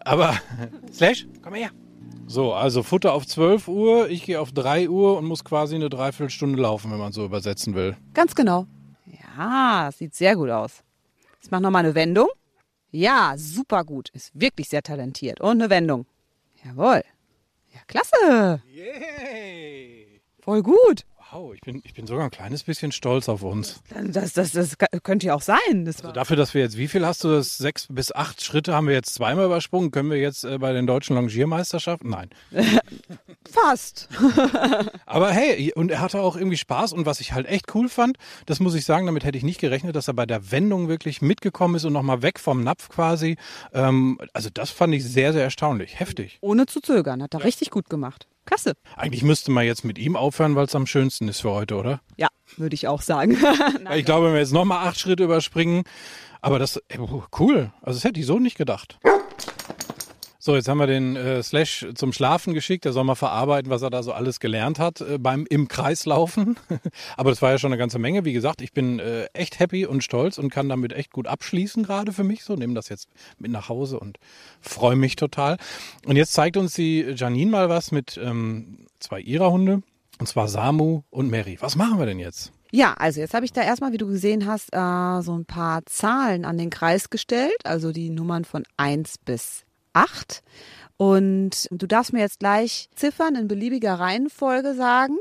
[0.06, 0.36] Aber,
[0.94, 1.72] Slash, komm her.
[2.28, 5.90] So, also Futter auf 12 Uhr, ich gehe auf 3 Uhr und muss quasi eine
[5.90, 7.98] Dreiviertelstunde laufen, wenn man so übersetzen will.
[8.14, 8.68] Ganz genau.
[9.06, 10.84] Ja, sieht sehr gut aus.
[11.42, 12.28] Jetzt mach nochmal eine Wendung.
[12.92, 14.10] Ja, super gut.
[14.10, 15.42] Ist wirklich sehr talentiert.
[15.42, 16.06] Und eine Wendung.
[16.64, 17.04] Jawohl.
[17.74, 18.62] Ja, klasse.
[18.72, 20.22] Yay.
[20.42, 21.06] Voll gut.
[21.34, 23.82] Wow, ich bin, ich bin sogar ein kleines bisschen stolz auf uns.
[24.06, 25.86] Das, das, das könnte ja auch sein.
[25.86, 27.58] Das also dafür, dass wir jetzt, wie viel hast du das?
[27.58, 29.92] Sechs bis acht Schritte haben wir jetzt zweimal übersprungen.
[29.92, 32.10] Können wir jetzt äh, bei den deutschen Longiermeisterschaften?
[32.10, 32.30] Nein.
[33.50, 34.10] Fast.
[35.06, 36.92] Aber hey, und er hatte auch irgendwie Spaß.
[36.92, 39.62] Und was ich halt echt cool fand, das muss ich sagen, damit hätte ich nicht
[39.62, 43.38] gerechnet, dass er bei der Wendung wirklich mitgekommen ist und nochmal weg vom Napf quasi.
[43.74, 45.98] Ähm, also das fand ich sehr, sehr erstaunlich.
[45.98, 46.40] Heftig.
[46.42, 47.24] Ohne zu zögern.
[47.24, 47.46] Hat er ja.
[47.46, 48.28] richtig gut gemacht.
[48.46, 48.74] Klasse.
[48.96, 52.02] Eigentlich müsste man jetzt mit ihm aufhören, weil es am schönsten ist für heute, oder?
[52.18, 52.28] Ja,
[52.58, 53.38] würde ich auch sagen.
[53.96, 55.84] ich glaube, wenn wir jetzt nochmal acht Schritte überspringen,
[56.42, 56.82] aber das,
[57.40, 57.72] cool.
[57.82, 59.00] Also das hätte ich so nicht gedacht.
[60.44, 62.86] So, jetzt haben wir den äh, Slash zum Schlafen geschickt.
[62.86, 66.58] Der soll mal verarbeiten, was er da so alles gelernt hat äh, beim im Kreislaufen.
[67.16, 68.26] Aber das war ja schon eine ganze Menge.
[68.26, 71.84] Wie gesagt, ich bin äh, echt happy und stolz und kann damit echt gut abschließen
[71.84, 72.44] gerade für mich.
[72.44, 74.18] So, nehme das jetzt mit nach Hause und
[74.62, 75.58] freue mich total.
[76.08, 79.84] Und jetzt zeigt uns die Janine mal was mit ähm, zwei ihrer Hunde.
[80.18, 81.58] Und zwar Samu und Mary.
[81.60, 82.52] Was machen wir denn jetzt?
[82.72, 85.86] Ja, also jetzt habe ich da erstmal, wie du gesehen hast, äh, so ein paar
[85.86, 90.44] Zahlen an den Kreis gestellt, also die Nummern von 1 bis 8.
[90.98, 95.18] Und du darfst mir jetzt gleich Ziffern in beliebiger Reihenfolge sagen.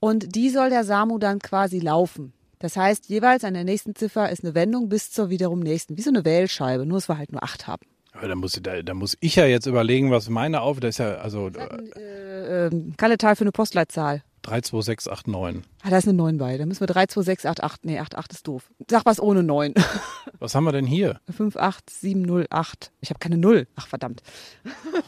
[0.00, 2.32] Und die soll der Samu dann quasi laufen.
[2.58, 5.96] Das heißt, jeweils an der nächsten Ziffer ist eine Wendung bis zur wiederum nächsten.
[5.96, 7.84] Wie so eine Wählscheibe, nur dass wir halt nur acht haben.
[8.14, 10.80] Aber da muss, da, da muss ich ja jetzt überlegen, was meine auf.
[10.80, 11.48] Das ist ja, also.
[11.48, 14.22] Äh, äh, Kalletal für eine Postleitzahl.
[14.42, 15.62] 32689.
[15.82, 16.56] Ah, da ist eine 9 bei.
[16.58, 17.84] Da müssen wir 32688.
[17.84, 18.70] Nee, 88 ist doof.
[18.88, 19.74] Sag was ohne 9.
[20.38, 21.20] Was haben wir denn hier?
[21.26, 22.92] 58708.
[23.00, 23.66] Ich habe keine 0.
[23.76, 24.22] Ach, verdammt.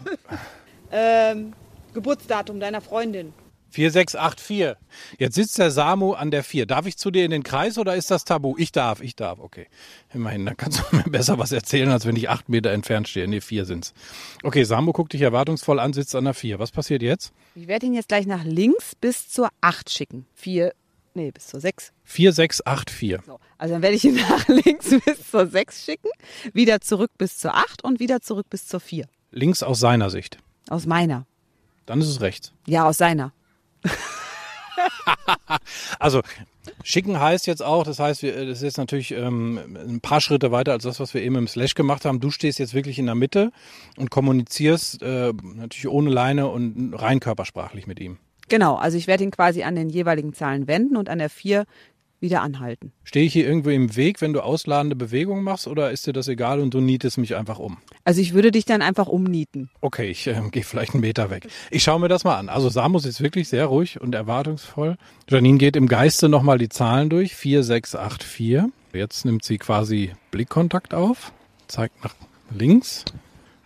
[0.90, 1.52] ähm,
[1.92, 3.34] Geburtsdatum deiner Freundin.
[3.76, 4.76] 4684.
[5.18, 6.64] Jetzt sitzt der Samu an der 4.
[6.64, 8.54] Darf ich zu dir in den Kreis oder ist das Tabu?
[8.56, 9.66] Ich darf, ich darf, okay.
[10.14, 13.28] Immerhin, dann kannst du mir besser was erzählen, als wenn ich acht Meter entfernt stehe.
[13.28, 13.92] Nee, vier sind's.
[14.42, 16.58] Okay, Samu guckt dich erwartungsvoll an, sitzt an der 4.
[16.58, 17.32] Was passiert jetzt?
[17.54, 20.26] Ich werde ihn jetzt gleich nach links bis zur 8 schicken.
[20.34, 20.72] 4,
[21.12, 21.92] nee, bis zur 6.
[22.04, 23.26] 4684.
[23.26, 26.08] So, also dann werde ich ihn nach links bis zur 6 schicken,
[26.54, 29.06] wieder zurück bis zur 8 und wieder zurück bis zur 4.
[29.32, 30.38] Links aus seiner Sicht.
[30.70, 31.26] Aus meiner.
[31.84, 32.52] Dann ist es rechts.
[32.66, 33.32] Ja, aus seiner.
[35.98, 36.22] also
[36.82, 40.72] schicken heißt jetzt auch, das heißt, das ist jetzt natürlich ähm, ein paar Schritte weiter
[40.72, 42.20] als das, was wir eben im Slash gemacht haben.
[42.20, 43.52] Du stehst jetzt wirklich in der Mitte
[43.96, 48.18] und kommunizierst äh, natürlich ohne Leine und rein körpersprachlich mit ihm.
[48.48, 51.64] Genau, also ich werde ihn quasi an den jeweiligen Zahlen wenden und an der 4
[52.20, 52.92] wieder anhalten.
[53.04, 56.28] Stehe ich hier irgendwo im Weg, wenn du ausladende Bewegungen machst oder ist dir das
[56.28, 57.78] egal und du nietest mich einfach um?
[58.04, 59.70] Also ich würde dich dann einfach umnieten.
[59.80, 61.48] Okay, ich äh, gehe vielleicht einen Meter weg.
[61.70, 62.48] Ich schaue mir das mal an.
[62.48, 64.96] Also Samus ist wirklich sehr ruhig und erwartungsvoll.
[65.28, 67.34] Janine geht im Geiste nochmal die Zahlen durch.
[67.34, 68.70] 4, 6, 8, 4.
[68.92, 71.32] Jetzt nimmt sie quasi Blickkontakt auf,
[71.68, 72.14] zeigt nach
[72.50, 73.04] links.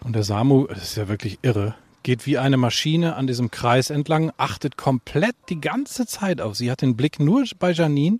[0.02, 1.74] Und der Samu, das ist ja wirklich irre,
[2.10, 6.56] geht wie eine Maschine an diesem Kreis entlang, achtet komplett die ganze Zeit auf.
[6.56, 8.18] Sie hat den Blick nur bei Janine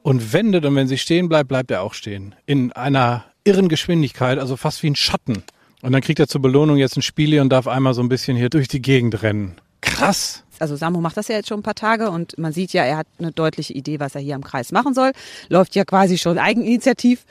[0.00, 2.34] und wendet und wenn sie stehen bleibt, bleibt er auch stehen.
[2.46, 5.42] In einer irren Geschwindigkeit, also fast wie ein Schatten.
[5.82, 8.38] Und dann kriegt er zur Belohnung jetzt ein Spiel und darf einmal so ein bisschen
[8.38, 9.56] hier durch die Gegend rennen.
[9.82, 10.43] Krass.
[10.60, 12.96] Also Samu macht das ja jetzt schon ein paar Tage und man sieht ja, er
[12.98, 15.12] hat eine deutliche Idee, was er hier am Kreis machen soll.
[15.48, 17.24] Läuft ja quasi schon eigeninitiativ.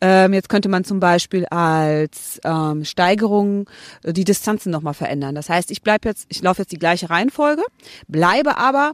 [0.00, 3.68] Ähm, jetzt könnte man zum Beispiel als ähm, Steigerung
[4.02, 5.34] äh, die Distanzen nochmal verändern.
[5.34, 7.62] Das heißt, ich bleib jetzt, ich laufe jetzt die gleiche Reihenfolge,
[8.08, 8.92] bleibe aber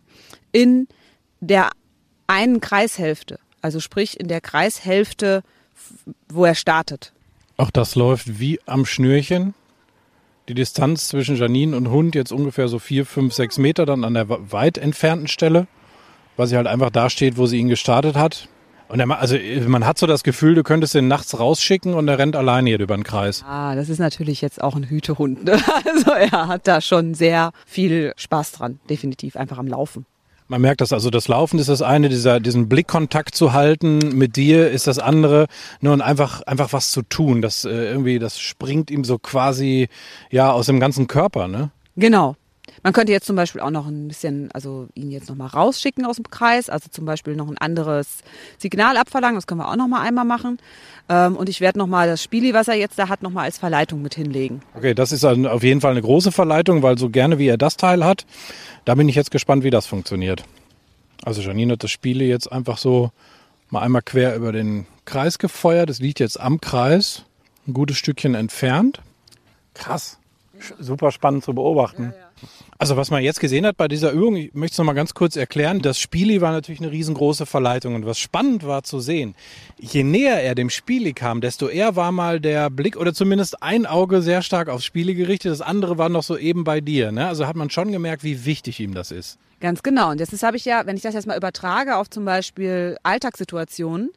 [0.53, 0.89] in
[1.41, 1.71] der
[2.27, 3.39] einen Kreishälfte.
[3.63, 5.43] Also sprich in der Kreishälfte,
[6.29, 7.13] wo er startet.
[7.57, 9.55] Auch das läuft wie am Schnürchen.
[10.49, 14.15] Die Distanz zwischen Janine und Hund jetzt ungefähr so vier, fünf, sechs Meter dann an
[14.15, 15.67] der weit entfernten Stelle,
[16.37, 18.49] weil sie halt einfach da steht, wo sie ihn gestartet hat.
[18.89, 22.19] Und er, also man hat so das Gefühl, du könntest ihn nachts rausschicken und er
[22.19, 23.45] rennt alleine hier über den Kreis.
[23.45, 25.45] Ah, das ist natürlich jetzt auch ein Hütehund.
[25.45, 25.61] Ne?
[25.85, 30.07] Also er hat da schon sehr viel Spaß dran, definitiv einfach am Laufen.
[30.49, 34.37] Man merkt das, also das Laufen ist das eine, dieser, diesen Blickkontakt zu halten mit
[34.37, 35.47] dir ist das andere,
[35.81, 37.43] nur und einfach, einfach was zu tun.
[37.43, 39.89] Das äh, irgendwie, das springt ihm so quasi
[40.31, 41.71] ja aus dem ganzen Körper, ne?
[41.97, 42.37] Genau.
[42.83, 46.17] Man könnte jetzt zum Beispiel auch noch ein bisschen, also ihn jetzt nochmal rausschicken aus
[46.17, 48.19] dem Kreis, also zum Beispiel noch ein anderes
[48.59, 50.59] Signal abverlangen, das können wir auch nochmal einmal machen.
[51.09, 54.03] Ähm, und ich werde nochmal das Spieli, was er jetzt da hat, nochmal als Verleitung
[54.03, 54.63] mit hinlegen.
[54.75, 57.77] Okay, das ist auf jeden Fall eine große Verleitung, weil so gerne wie er das
[57.77, 58.27] Teil hat,
[58.85, 60.45] da bin ich jetzt gespannt, wie das funktioniert.
[61.25, 63.11] Also Janine hat das Spiele jetzt einfach so
[63.71, 65.91] mal einmal quer über den Kreis gefeuert.
[65.91, 67.25] Es liegt jetzt am Kreis,
[67.67, 69.01] ein gutes Stückchen entfernt.
[69.75, 70.19] Krass.
[70.79, 72.05] Super spannend zu beobachten.
[72.05, 72.26] Ja, ja.
[72.79, 75.37] Also was man jetzt gesehen hat bei dieser Übung, ich möchte es nochmal ganz kurz
[75.37, 79.35] erklären, das Spieli war natürlich eine riesengroße Verleitung und was spannend war zu sehen,
[79.79, 83.87] je näher er dem Spieli kam, desto eher war mal der Blick oder zumindest ein
[83.87, 87.13] Auge sehr stark aufs Spieli gerichtet, das andere war noch so eben bei dir.
[87.13, 87.27] Ne?
[87.27, 89.39] Also hat man schon gemerkt, wie wichtig ihm das ist.
[89.61, 90.11] Ganz genau.
[90.11, 94.11] Und das habe ich ja, wenn ich das jetzt mal übertrage auf zum Beispiel Alltagssituationen,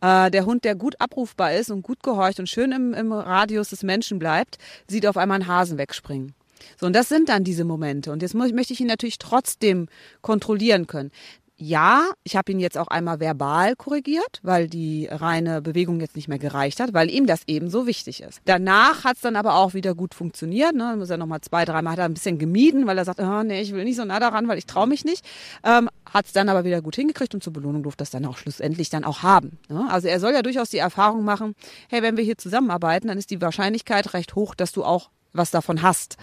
[0.00, 3.70] äh, der Hund, der gut abrufbar ist und gut gehorcht und schön im, im Radius
[3.70, 6.34] des Menschen bleibt, sieht auf einmal einen Hasen wegspringen.
[6.78, 8.12] So, und das sind dann diese Momente.
[8.12, 9.88] Und jetzt muss, möchte ich ihn natürlich trotzdem
[10.22, 11.10] kontrollieren können
[11.60, 16.26] ja, ich habe ihn jetzt auch einmal verbal korrigiert, weil die reine Bewegung jetzt nicht
[16.26, 18.40] mehr gereicht hat, weil ihm das eben so wichtig ist.
[18.46, 20.74] Danach hat es dann aber auch wieder gut funktioniert.
[20.74, 20.96] Ne?
[20.96, 23.60] Muss er nochmal zwei, dreimal, hat er ein bisschen gemieden, weil er sagt, oh, nee,
[23.60, 25.24] ich will nicht so nah daran, weil ich traue mich nicht.
[25.62, 28.38] Ähm, hat es dann aber wieder gut hingekriegt und zur Belohnung durfte das dann auch
[28.38, 29.58] schlussendlich dann auch haben.
[29.68, 29.86] Ne?
[29.90, 31.54] Also er soll ja durchaus die Erfahrung machen,
[31.90, 35.50] hey, wenn wir hier zusammenarbeiten, dann ist die Wahrscheinlichkeit recht hoch, dass du auch was
[35.50, 36.16] davon hast.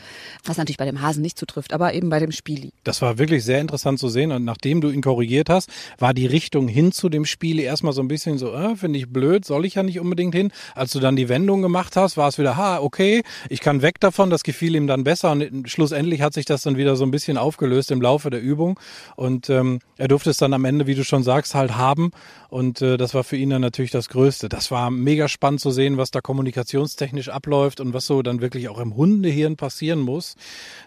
[0.43, 2.73] Was natürlich bei dem Hasen nicht zutrifft, aber eben bei dem Spieli.
[2.83, 4.31] Das war wirklich sehr interessant zu sehen.
[4.31, 8.01] Und nachdem du ihn korrigiert hast, war die Richtung hin zu dem Spieli erstmal so
[8.01, 10.51] ein bisschen so, äh, finde ich blöd, soll ich ja nicht unbedingt hin.
[10.75, 13.99] Als du dann die Wendung gemacht hast, war es wieder, ha, okay, ich kann weg
[13.99, 15.31] davon, das gefiel ihm dann besser.
[15.31, 18.79] Und schlussendlich hat sich das dann wieder so ein bisschen aufgelöst im Laufe der Übung.
[19.15, 22.11] Und ähm, er durfte es dann am Ende, wie du schon sagst, halt haben.
[22.49, 24.49] Und äh, das war für ihn dann natürlich das Größte.
[24.49, 28.69] Das war mega spannend zu sehen, was da kommunikationstechnisch abläuft und was so dann wirklich
[28.69, 30.35] auch im Hundehirn passieren muss.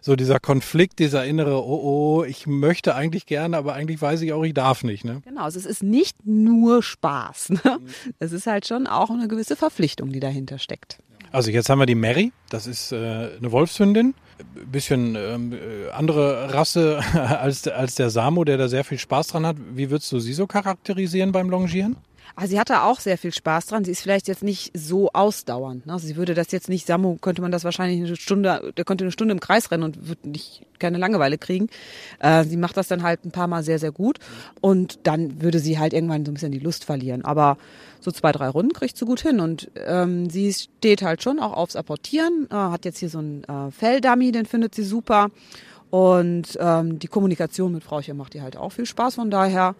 [0.00, 4.32] So dieser Konflikt, dieser innere, oh oh, ich möchte eigentlich gerne, aber eigentlich weiß ich
[4.32, 5.04] auch, ich darf nicht.
[5.04, 5.22] Ne?
[5.24, 7.50] Genau, also es ist nicht nur Spaß.
[7.50, 7.78] Ne?
[8.18, 10.98] Es ist halt schon auch eine gewisse Verpflichtung, die dahinter steckt.
[11.32, 14.14] Also jetzt haben wir die Mary, das ist äh, eine Wolfshündin,
[14.70, 19.46] bisschen ähm, äh, andere Rasse als, als der Samu, der da sehr viel Spaß dran
[19.46, 19.56] hat.
[19.74, 21.96] Wie würdest du sie so charakterisieren beim Longieren?
[22.36, 23.84] Ah, sie hatte auch sehr viel Spaß dran.
[23.84, 25.86] Sie ist vielleicht jetzt nicht so ausdauernd.
[25.86, 25.98] Ne?
[25.98, 29.12] Sie würde das jetzt nicht, Samu könnte man das wahrscheinlich eine Stunde, der könnte eine
[29.12, 31.68] Stunde im Kreis rennen und würde nicht keine Langeweile kriegen.
[32.18, 34.18] Äh, sie macht das dann halt ein paar Mal sehr, sehr gut.
[34.60, 37.24] Und dann würde sie halt irgendwann so ein bisschen die Lust verlieren.
[37.24, 37.58] Aber
[38.00, 39.40] so zwei, drei Runden kriegt sie gut hin.
[39.40, 43.44] Und ähm, sie steht halt schon auch aufs Apportieren, äh, hat jetzt hier so einen
[43.44, 45.30] äh, Felldummy, den findet sie super.
[45.90, 49.16] Und ähm, die Kommunikation mit Frauchen macht ihr halt auch viel Spaß.
[49.16, 49.74] Von daher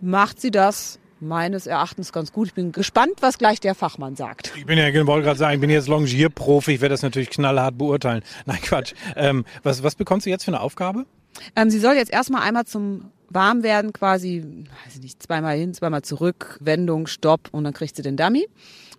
[0.00, 2.48] macht sie das meines Erachtens ganz gut.
[2.48, 4.52] Ich bin gespannt, was gleich der Fachmann sagt.
[4.56, 7.76] Ich bin ja, wollte gerade sagen, ich bin jetzt Longierprofi, ich werde das natürlich knallhart
[7.78, 8.22] beurteilen.
[8.46, 8.94] Nein, Quatsch.
[9.16, 11.06] Ähm, was, was bekommt sie jetzt für eine Aufgabe?
[11.56, 14.44] Ähm, sie soll jetzt erstmal einmal zum Warmwerden quasi,
[14.84, 18.46] weiß ich nicht, zweimal hin, zweimal zurück, Wendung, Stopp und dann kriegt sie den Dummy.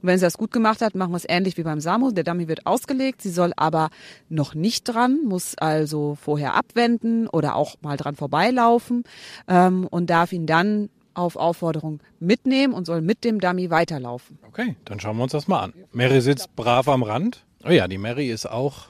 [0.01, 2.11] Und wenn sie das gut gemacht hat, machen wir es ähnlich wie beim Samu.
[2.11, 3.89] Der Dummy wird ausgelegt, sie soll aber
[4.29, 9.03] noch nicht dran, muss also vorher abwenden oder auch mal dran vorbeilaufen
[9.47, 14.37] ähm, und darf ihn dann auf Aufforderung mitnehmen und soll mit dem Dummy weiterlaufen.
[14.47, 15.73] Okay, dann schauen wir uns das mal an.
[15.91, 17.43] Mary sitzt brav am Rand.
[17.65, 18.87] Oh ja, die Mary ist auch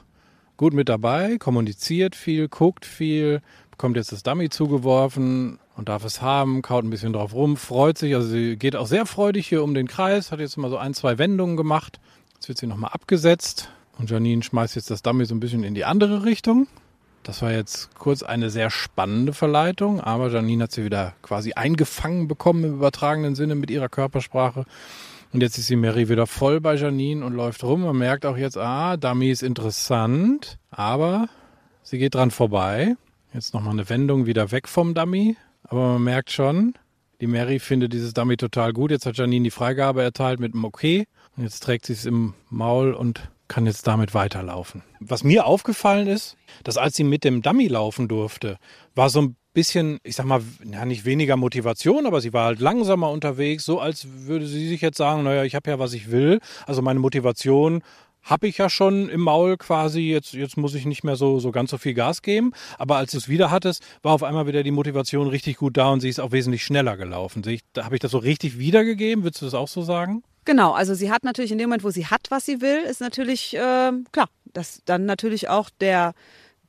[0.56, 6.22] gut mit dabei, kommuniziert viel, guckt viel, bekommt jetzt das Dummy zugeworfen und darf es
[6.22, 8.14] haben, kaut ein bisschen drauf rum, freut sich.
[8.14, 10.94] Also sie geht auch sehr freudig hier um den Kreis, hat jetzt mal so ein,
[10.94, 12.00] zwei Wendungen gemacht.
[12.34, 15.74] Jetzt wird sie nochmal abgesetzt und Janine schmeißt jetzt das Dummy so ein bisschen in
[15.74, 16.66] die andere Richtung.
[17.26, 22.28] Das war jetzt kurz eine sehr spannende Verleitung, aber Janine hat sie wieder quasi eingefangen
[22.28, 24.64] bekommen im übertragenen Sinne mit ihrer Körpersprache.
[25.32, 27.82] Und jetzt ist die Mary wieder voll bei Janine und läuft rum.
[27.82, 31.28] Man merkt auch jetzt, ah, Dummy ist interessant, aber
[31.82, 32.94] sie geht dran vorbei.
[33.34, 35.36] Jetzt nochmal eine Wendung wieder weg vom Dummy.
[35.64, 36.74] Aber man merkt schon,
[37.20, 38.92] die Mary findet dieses Dummy total gut.
[38.92, 41.08] Jetzt hat Janine die Freigabe erteilt mit einem Okay.
[41.36, 44.82] Und jetzt trägt sie es im Maul und kann jetzt damit weiterlaufen.
[45.00, 48.58] Was mir aufgefallen ist, dass als sie mit dem Dummy laufen durfte,
[48.94, 52.60] war so ein bisschen, ich sag mal, ja, nicht weniger Motivation, aber sie war halt
[52.60, 56.10] langsamer unterwegs, so als würde sie sich jetzt sagen, naja, ich habe ja, was ich
[56.10, 56.40] will.
[56.66, 57.82] Also meine Motivation
[58.26, 61.52] habe ich ja schon im Maul quasi, jetzt, jetzt muss ich nicht mehr so, so
[61.52, 62.52] ganz so viel Gas geben.
[62.76, 65.90] Aber als du es wieder hattest, war auf einmal wieder die Motivation richtig gut da
[65.90, 67.42] und sie ist auch wesentlich schneller gelaufen.
[67.78, 70.22] Habe ich das so richtig wiedergegeben, würdest du das auch so sagen?
[70.44, 73.00] Genau, also sie hat natürlich in dem Moment, wo sie hat, was sie will, ist
[73.00, 76.12] natürlich äh, klar, dass dann natürlich auch der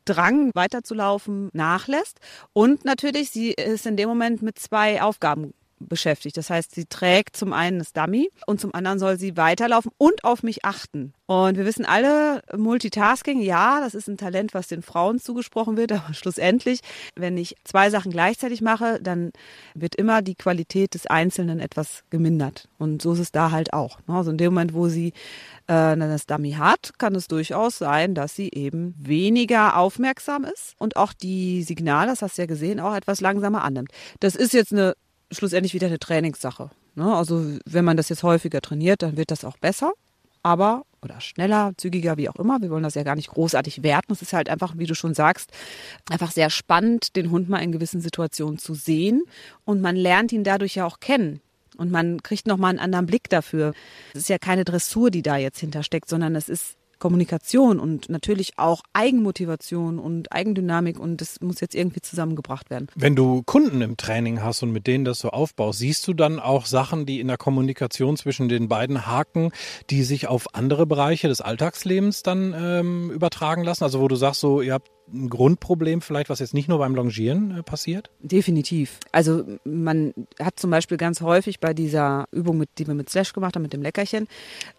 [0.06, 2.20] Drang weiterzulaufen nachlässt.
[2.54, 6.38] Und natürlich, sie ist in dem Moment mit zwei Aufgaben beschäftigt.
[6.38, 10.24] Das heißt, sie trägt zum einen das Dummy und zum anderen soll sie weiterlaufen und
[10.24, 11.14] auf mich achten.
[11.26, 15.92] Und wir wissen alle, Multitasking, ja, das ist ein Talent, was den Frauen zugesprochen wird,
[15.94, 16.80] aber schlussendlich,
[17.16, 19.32] wenn ich zwei Sachen gleichzeitig mache, dann
[19.74, 22.70] wird immer die Qualität des Einzelnen etwas gemindert.
[22.78, 24.00] Und so ist es da halt auch.
[24.08, 25.14] Also in dem Moment, wo sie
[25.68, 30.96] äh, das Dummy hat, kann es durchaus sein, dass sie eben weniger aufmerksam ist und
[30.96, 33.92] auch die Signale, das hast du ja gesehen, auch etwas langsamer annimmt.
[34.20, 34.96] Das ist jetzt eine
[35.32, 36.70] schlussendlich wieder eine Trainingssache.
[36.96, 37.16] Ne?
[37.16, 39.94] Also wenn man das jetzt häufiger trainiert, dann wird das auch besser.
[40.44, 42.62] Aber, oder schneller, zügiger, wie auch immer.
[42.62, 44.14] Wir wollen das ja gar nicht großartig werten.
[44.14, 45.52] Es ist halt einfach, wie du schon sagst,
[46.10, 49.24] einfach sehr spannend, den Hund mal in gewissen Situationen zu sehen.
[49.66, 51.42] Und man lernt ihn dadurch ja auch kennen.
[51.76, 53.74] Und man kriegt nochmal einen anderen Blick dafür.
[54.14, 58.54] Es ist ja keine Dressur, die da jetzt hintersteckt, sondern es ist Kommunikation und natürlich
[58.58, 62.88] auch Eigenmotivation und Eigendynamik und das muss jetzt irgendwie zusammengebracht werden.
[62.96, 66.40] Wenn du Kunden im Training hast und mit denen das so aufbaust, siehst du dann
[66.40, 69.52] auch Sachen, die in der Kommunikation zwischen den beiden haken,
[69.90, 73.84] die sich auf andere Bereiche des Alltagslebens dann ähm, übertragen lassen?
[73.84, 76.96] Also wo du sagst, so ihr habt ein Grundproblem vielleicht, was jetzt nicht nur beim
[76.96, 78.10] Longieren äh, passiert?
[78.22, 79.00] Definitiv.
[79.12, 83.34] Also man hat zum Beispiel ganz häufig bei dieser Übung, mit, die wir mit Slash
[83.34, 84.28] gemacht haben, mit dem Leckerchen,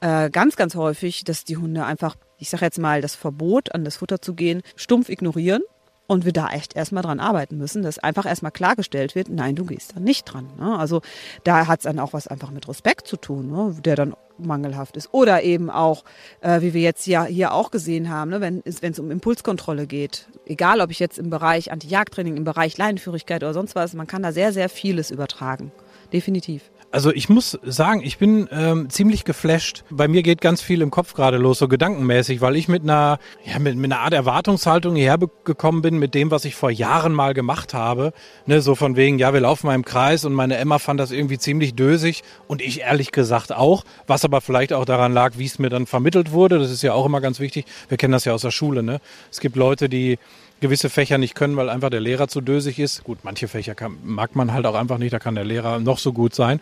[0.01, 3.85] äh, ganz, ganz häufig, dass die Hunde einfach, ich sage jetzt mal, das Verbot, an
[3.85, 5.63] das Futter zu gehen, stumpf ignorieren
[6.09, 9.67] und wir da echt erstmal dran arbeiten müssen, dass einfach erstmal klargestellt wird, nein, du
[9.67, 10.49] gehst da nicht dran.
[10.59, 10.77] Ne?
[10.77, 11.03] Also
[11.45, 13.77] da hat es dann auch was einfach mit Respekt zu tun, ne?
[13.85, 15.11] der dann mangelhaft ist.
[15.13, 16.05] Oder eben auch,
[16.41, 18.41] äh, wie wir jetzt ja hier auch gesehen haben, ne?
[18.41, 20.29] wenn es um Impulskontrolle geht.
[20.47, 24.23] Egal, ob ich jetzt im Bereich Anti-Jagdtraining, im Bereich Leinenführigkeit oder sonst was, man kann
[24.23, 25.73] da sehr, sehr vieles übertragen.
[26.11, 26.71] Definitiv.
[26.91, 29.85] Also ich muss sagen, ich bin ähm, ziemlich geflasht.
[29.91, 33.19] Bei mir geht ganz viel im Kopf gerade los, so gedankenmäßig, weil ich mit einer,
[33.45, 37.13] ja, mit, mit einer Art Erwartungshaltung hierher gekommen bin mit dem, was ich vor Jahren
[37.13, 38.15] mal gemacht habe.
[38.47, 41.11] Ne, so von wegen, ja, wir laufen mal im Kreis und meine Emma fand das
[41.11, 45.45] irgendwie ziemlich dösig und ich ehrlich gesagt auch, was aber vielleicht auch daran lag, wie
[45.45, 46.59] es mir dann vermittelt wurde.
[46.59, 47.67] Das ist ja auch immer ganz wichtig.
[47.89, 48.83] Wir kennen das ja aus der Schule.
[48.83, 49.01] Ne?
[49.31, 50.19] Es gibt Leute, die
[50.61, 53.05] gewisse Fächer nicht können, weil einfach der Lehrer zu dösig ist.
[53.05, 55.99] Gut, manche Fächer kann, mag man halt auch einfach nicht, da kann der Lehrer noch
[55.99, 56.61] so gut sein.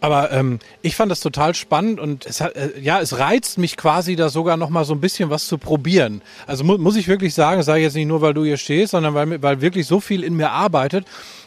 [0.00, 3.76] Aber ähm, ich fand das total spannend und es hat, äh, ja, es reizt mich
[3.76, 6.22] quasi da sogar noch mal so ein bisschen was zu probieren.
[6.46, 8.56] Also mu muss ich wirklich sagen, das sage ich jetzt nicht nur, weil du hier
[8.56, 11.04] stehst, sondern weil, weil wirklich so viel in mir arbeitet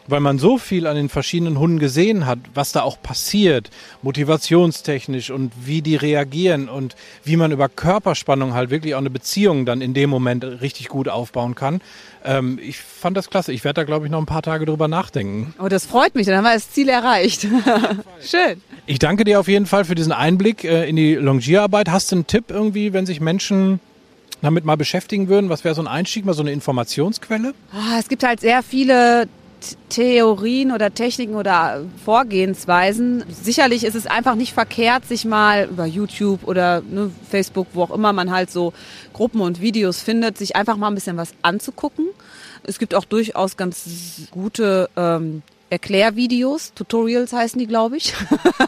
[0.08, 3.70] weil man so viel an den verschiedenen Hunden gesehen hat, was da auch passiert,
[4.02, 9.66] motivationstechnisch und wie die reagieren und wie man über Körperspannung halt wirklich auch eine Beziehung
[9.66, 11.82] dann in dem Moment richtig gut aufbauen kann.
[12.26, 13.52] Ähm, ich fand das klasse.
[13.52, 15.54] Ich werde da, glaube ich, noch ein paar Tage drüber nachdenken.
[15.60, 16.26] Oh, das freut mich.
[16.26, 17.48] Dann haben wir das Ziel erreicht.
[18.22, 18.62] Schön.
[18.86, 21.90] Ich danke dir auf jeden Fall für diesen Einblick äh, in die Longierarbeit.
[21.90, 23.80] Hast du einen Tipp irgendwie, wenn sich Menschen
[24.42, 25.50] damit mal beschäftigen würden?
[25.50, 27.54] Was wäre so ein Einstieg, mal so eine Informationsquelle?
[27.74, 29.28] Oh, es gibt halt sehr viele
[29.90, 33.24] Theorien oder Techniken oder Vorgehensweisen.
[33.30, 37.92] Sicherlich ist es einfach nicht verkehrt, sich mal über YouTube oder ne, Facebook, wo auch
[37.92, 38.74] immer man halt so
[39.14, 42.08] Gruppen und Videos findet, sich einfach mal ein bisschen was anzugucken.
[42.64, 45.42] Es gibt auch durchaus ganz gute ähm,
[45.74, 48.14] Erklärvideos, Tutorials heißen die, glaube ich.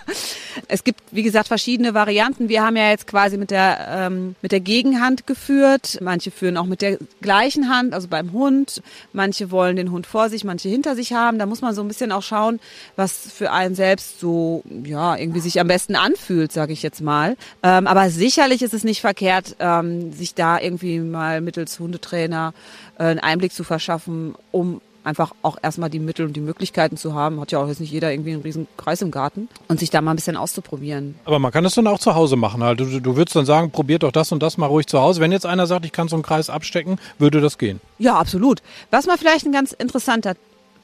[0.68, 2.50] es gibt, wie gesagt, verschiedene Varianten.
[2.50, 6.00] Wir haben ja jetzt quasi mit der, ähm, mit der Gegenhand geführt.
[6.02, 8.82] Manche führen auch mit der gleichen Hand, also beim Hund.
[9.14, 11.38] Manche wollen den Hund vor sich, manche hinter sich haben.
[11.38, 12.60] Da muss man so ein bisschen auch schauen,
[12.96, 17.38] was für einen selbst so, ja, irgendwie sich am besten anfühlt, sage ich jetzt mal.
[17.62, 22.56] Ähm, aber sicherlich ist es nicht verkehrt, ähm, sich da irgendwie mal mittels Hundetrainer
[22.98, 27.14] äh, einen Einblick zu verschaffen, um einfach auch erstmal die Mittel und die Möglichkeiten zu
[27.14, 27.40] haben.
[27.40, 30.02] Hat ja auch jetzt nicht jeder irgendwie einen riesen Kreis im Garten und sich da
[30.02, 31.16] mal ein bisschen auszuprobieren.
[31.26, 32.64] Aber man kann das dann auch zu Hause machen.
[32.64, 32.80] Halt.
[32.80, 35.22] Du, du würdest dann sagen, probiert doch das und das mal ruhig zu Hause.
[35.22, 37.80] Wenn jetzt einer sagt, ich kann so einen Kreis abstecken, würde das gehen?
[37.98, 38.62] Ja, absolut.
[38.92, 40.36] Was mal vielleicht ein ganz interessanter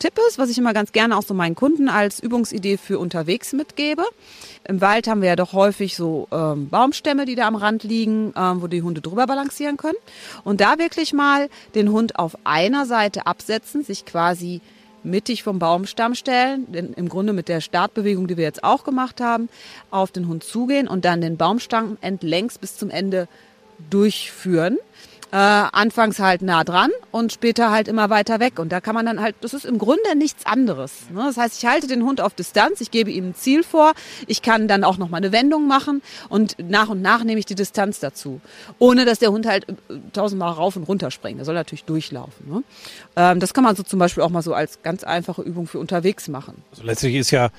[0.02, 3.54] Tipp ist, was ich immer ganz gerne auch so meinen Kunden als Übungsidee für unterwegs
[3.54, 4.02] mitgebe.
[4.68, 8.34] Im Wald haben wir ja doch häufig so ähm, Baumstämme, die da am Rand liegen,
[8.36, 9.98] ähm, wo die Hunde drüber balancieren können.
[10.44, 14.62] Und da wirklich mal den Hund auf einer Seite absetzen, sich quasi
[15.04, 19.22] mittig vom Baumstamm stellen, denn im Grunde mit der Startbewegung, die wir jetzt auch gemacht
[19.22, 19.50] haben,
[19.92, 23.28] auf den Hund zugehen und dann den Baumstamm entlängs bis zum Ende
[23.92, 24.80] durchführen.
[25.32, 28.60] Äh, anfangs halt nah dran und später halt immer weiter weg.
[28.60, 31.10] Und da kann man dann halt, das ist im Grunde nichts anderes.
[31.10, 31.24] Ne?
[31.26, 33.94] Das heißt, ich halte den Hund auf Distanz, ich gebe ihm ein Ziel vor,
[34.28, 37.46] ich kann dann auch noch mal eine Wendung machen und nach und nach nehme ich
[37.46, 38.42] die Distanz dazu.
[38.78, 39.74] Ohne dass der Hund halt äh,
[40.12, 41.40] tausendmal rauf und runter springt.
[41.40, 42.50] Der soll natürlich durchlaufen.
[42.50, 42.64] Ne?
[43.16, 45.80] Ähm, das kann man so zum Beispiel auch mal so als ganz einfache Übung für
[45.80, 46.62] unterwegs machen.
[46.72, 47.52] Also letztlich ist ja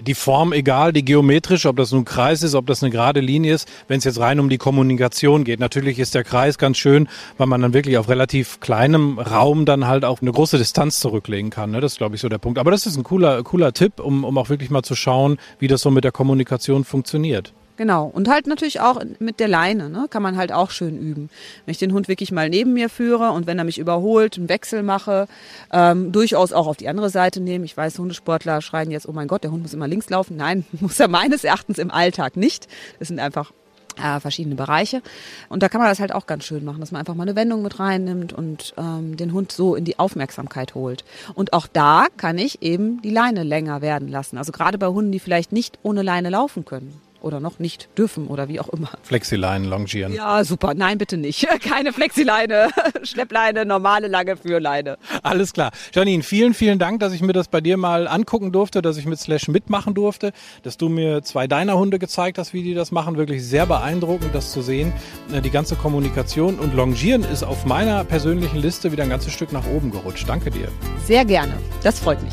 [0.00, 3.54] die Form egal, die geometrische, ob das nun Kreis ist, ob das eine gerade Linie
[3.54, 5.60] ist, wenn es jetzt rein um die Kommunikation geht.
[5.60, 9.86] Natürlich ist der Kreis ganz schön, weil man dann wirklich auf relativ kleinem Raum dann
[9.86, 11.72] halt auch eine große Distanz zurücklegen kann.
[11.72, 11.80] Ne?
[11.80, 12.58] Das ist, glaube ich, so der Punkt.
[12.58, 15.68] Aber das ist ein cooler, cooler Tipp, um, um auch wirklich mal zu schauen, wie
[15.68, 17.52] das so mit der Kommunikation funktioniert.
[17.76, 18.06] Genau.
[18.06, 20.06] Und halt natürlich auch mit der Leine, ne?
[20.10, 21.30] kann man halt auch schön üben.
[21.64, 24.48] Wenn ich den Hund wirklich mal neben mir führe und wenn er mich überholt, einen
[24.48, 25.26] Wechsel mache,
[25.72, 27.64] ähm, durchaus auch auf die andere Seite nehmen.
[27.64, 30.36] Ich weiß, Hundesportler schreien jetzt, oh mein Gott, der Hund muss immer links laufen.
[30.36, 32.68] Nein, muss er meines Erachtens im Alltag nicht.
[32.98, 33.52] Das sind einfach
[33.96, 35.02] äh, verschiedene Bereiche.
[35.48, 37.36] Und da kann man das halt auch ganz schön machen, dass man einfach mal eine
[37.36, 41.04] Wendung mit reinnimmt und ähm, den Hund so in die Aufmerksamkeit holt.
[41.34, 44.36] Und auch da kann ich eben die Leine länger werden lassen.
[44.36, 48.26] Also gerade bei Hunden, die vielleicht nicht ohne Leine laufen können oder noch nicht dürfen
[48.26, 48.90] oder wie auch immer.
[49.02, 50.12] Flexileinen longieren.
[50.12, 50.74] Ja, super.
[50.74, 51.46] Nein, bitte nicht.
[51.62, 52.68] Keine Flexileine,
[53.02, 54.98] Schleppleine, normale lange Führleine.
[55.22, 55.70] Alles klar.
[55.92, 59.06] Janine, vielen, vielen Dank, dass ich mir das bei dir mal angucken durfte, dass ich
[59.06, 62.92] mit Slash mitmachen durfte, dass du mir zwei deiner Hunde gezeigt hast, wie die das
[62.92, 63.16] machen.
[63.16, 64.92] Wirklich sehr beeindruckend, das zu sehen.
[65.28, 69.66] Die ganze Kommunikation und Longieren ist auf meiner persönlichen Liste wieder ein ganzes Stück nach
[69.66, 70.28] oben gerutscht.
[70.28, 70.68] Danke dir.
[71.04, 71.54] Sehr gerne.
[71.82, 72.32] Das freut mich.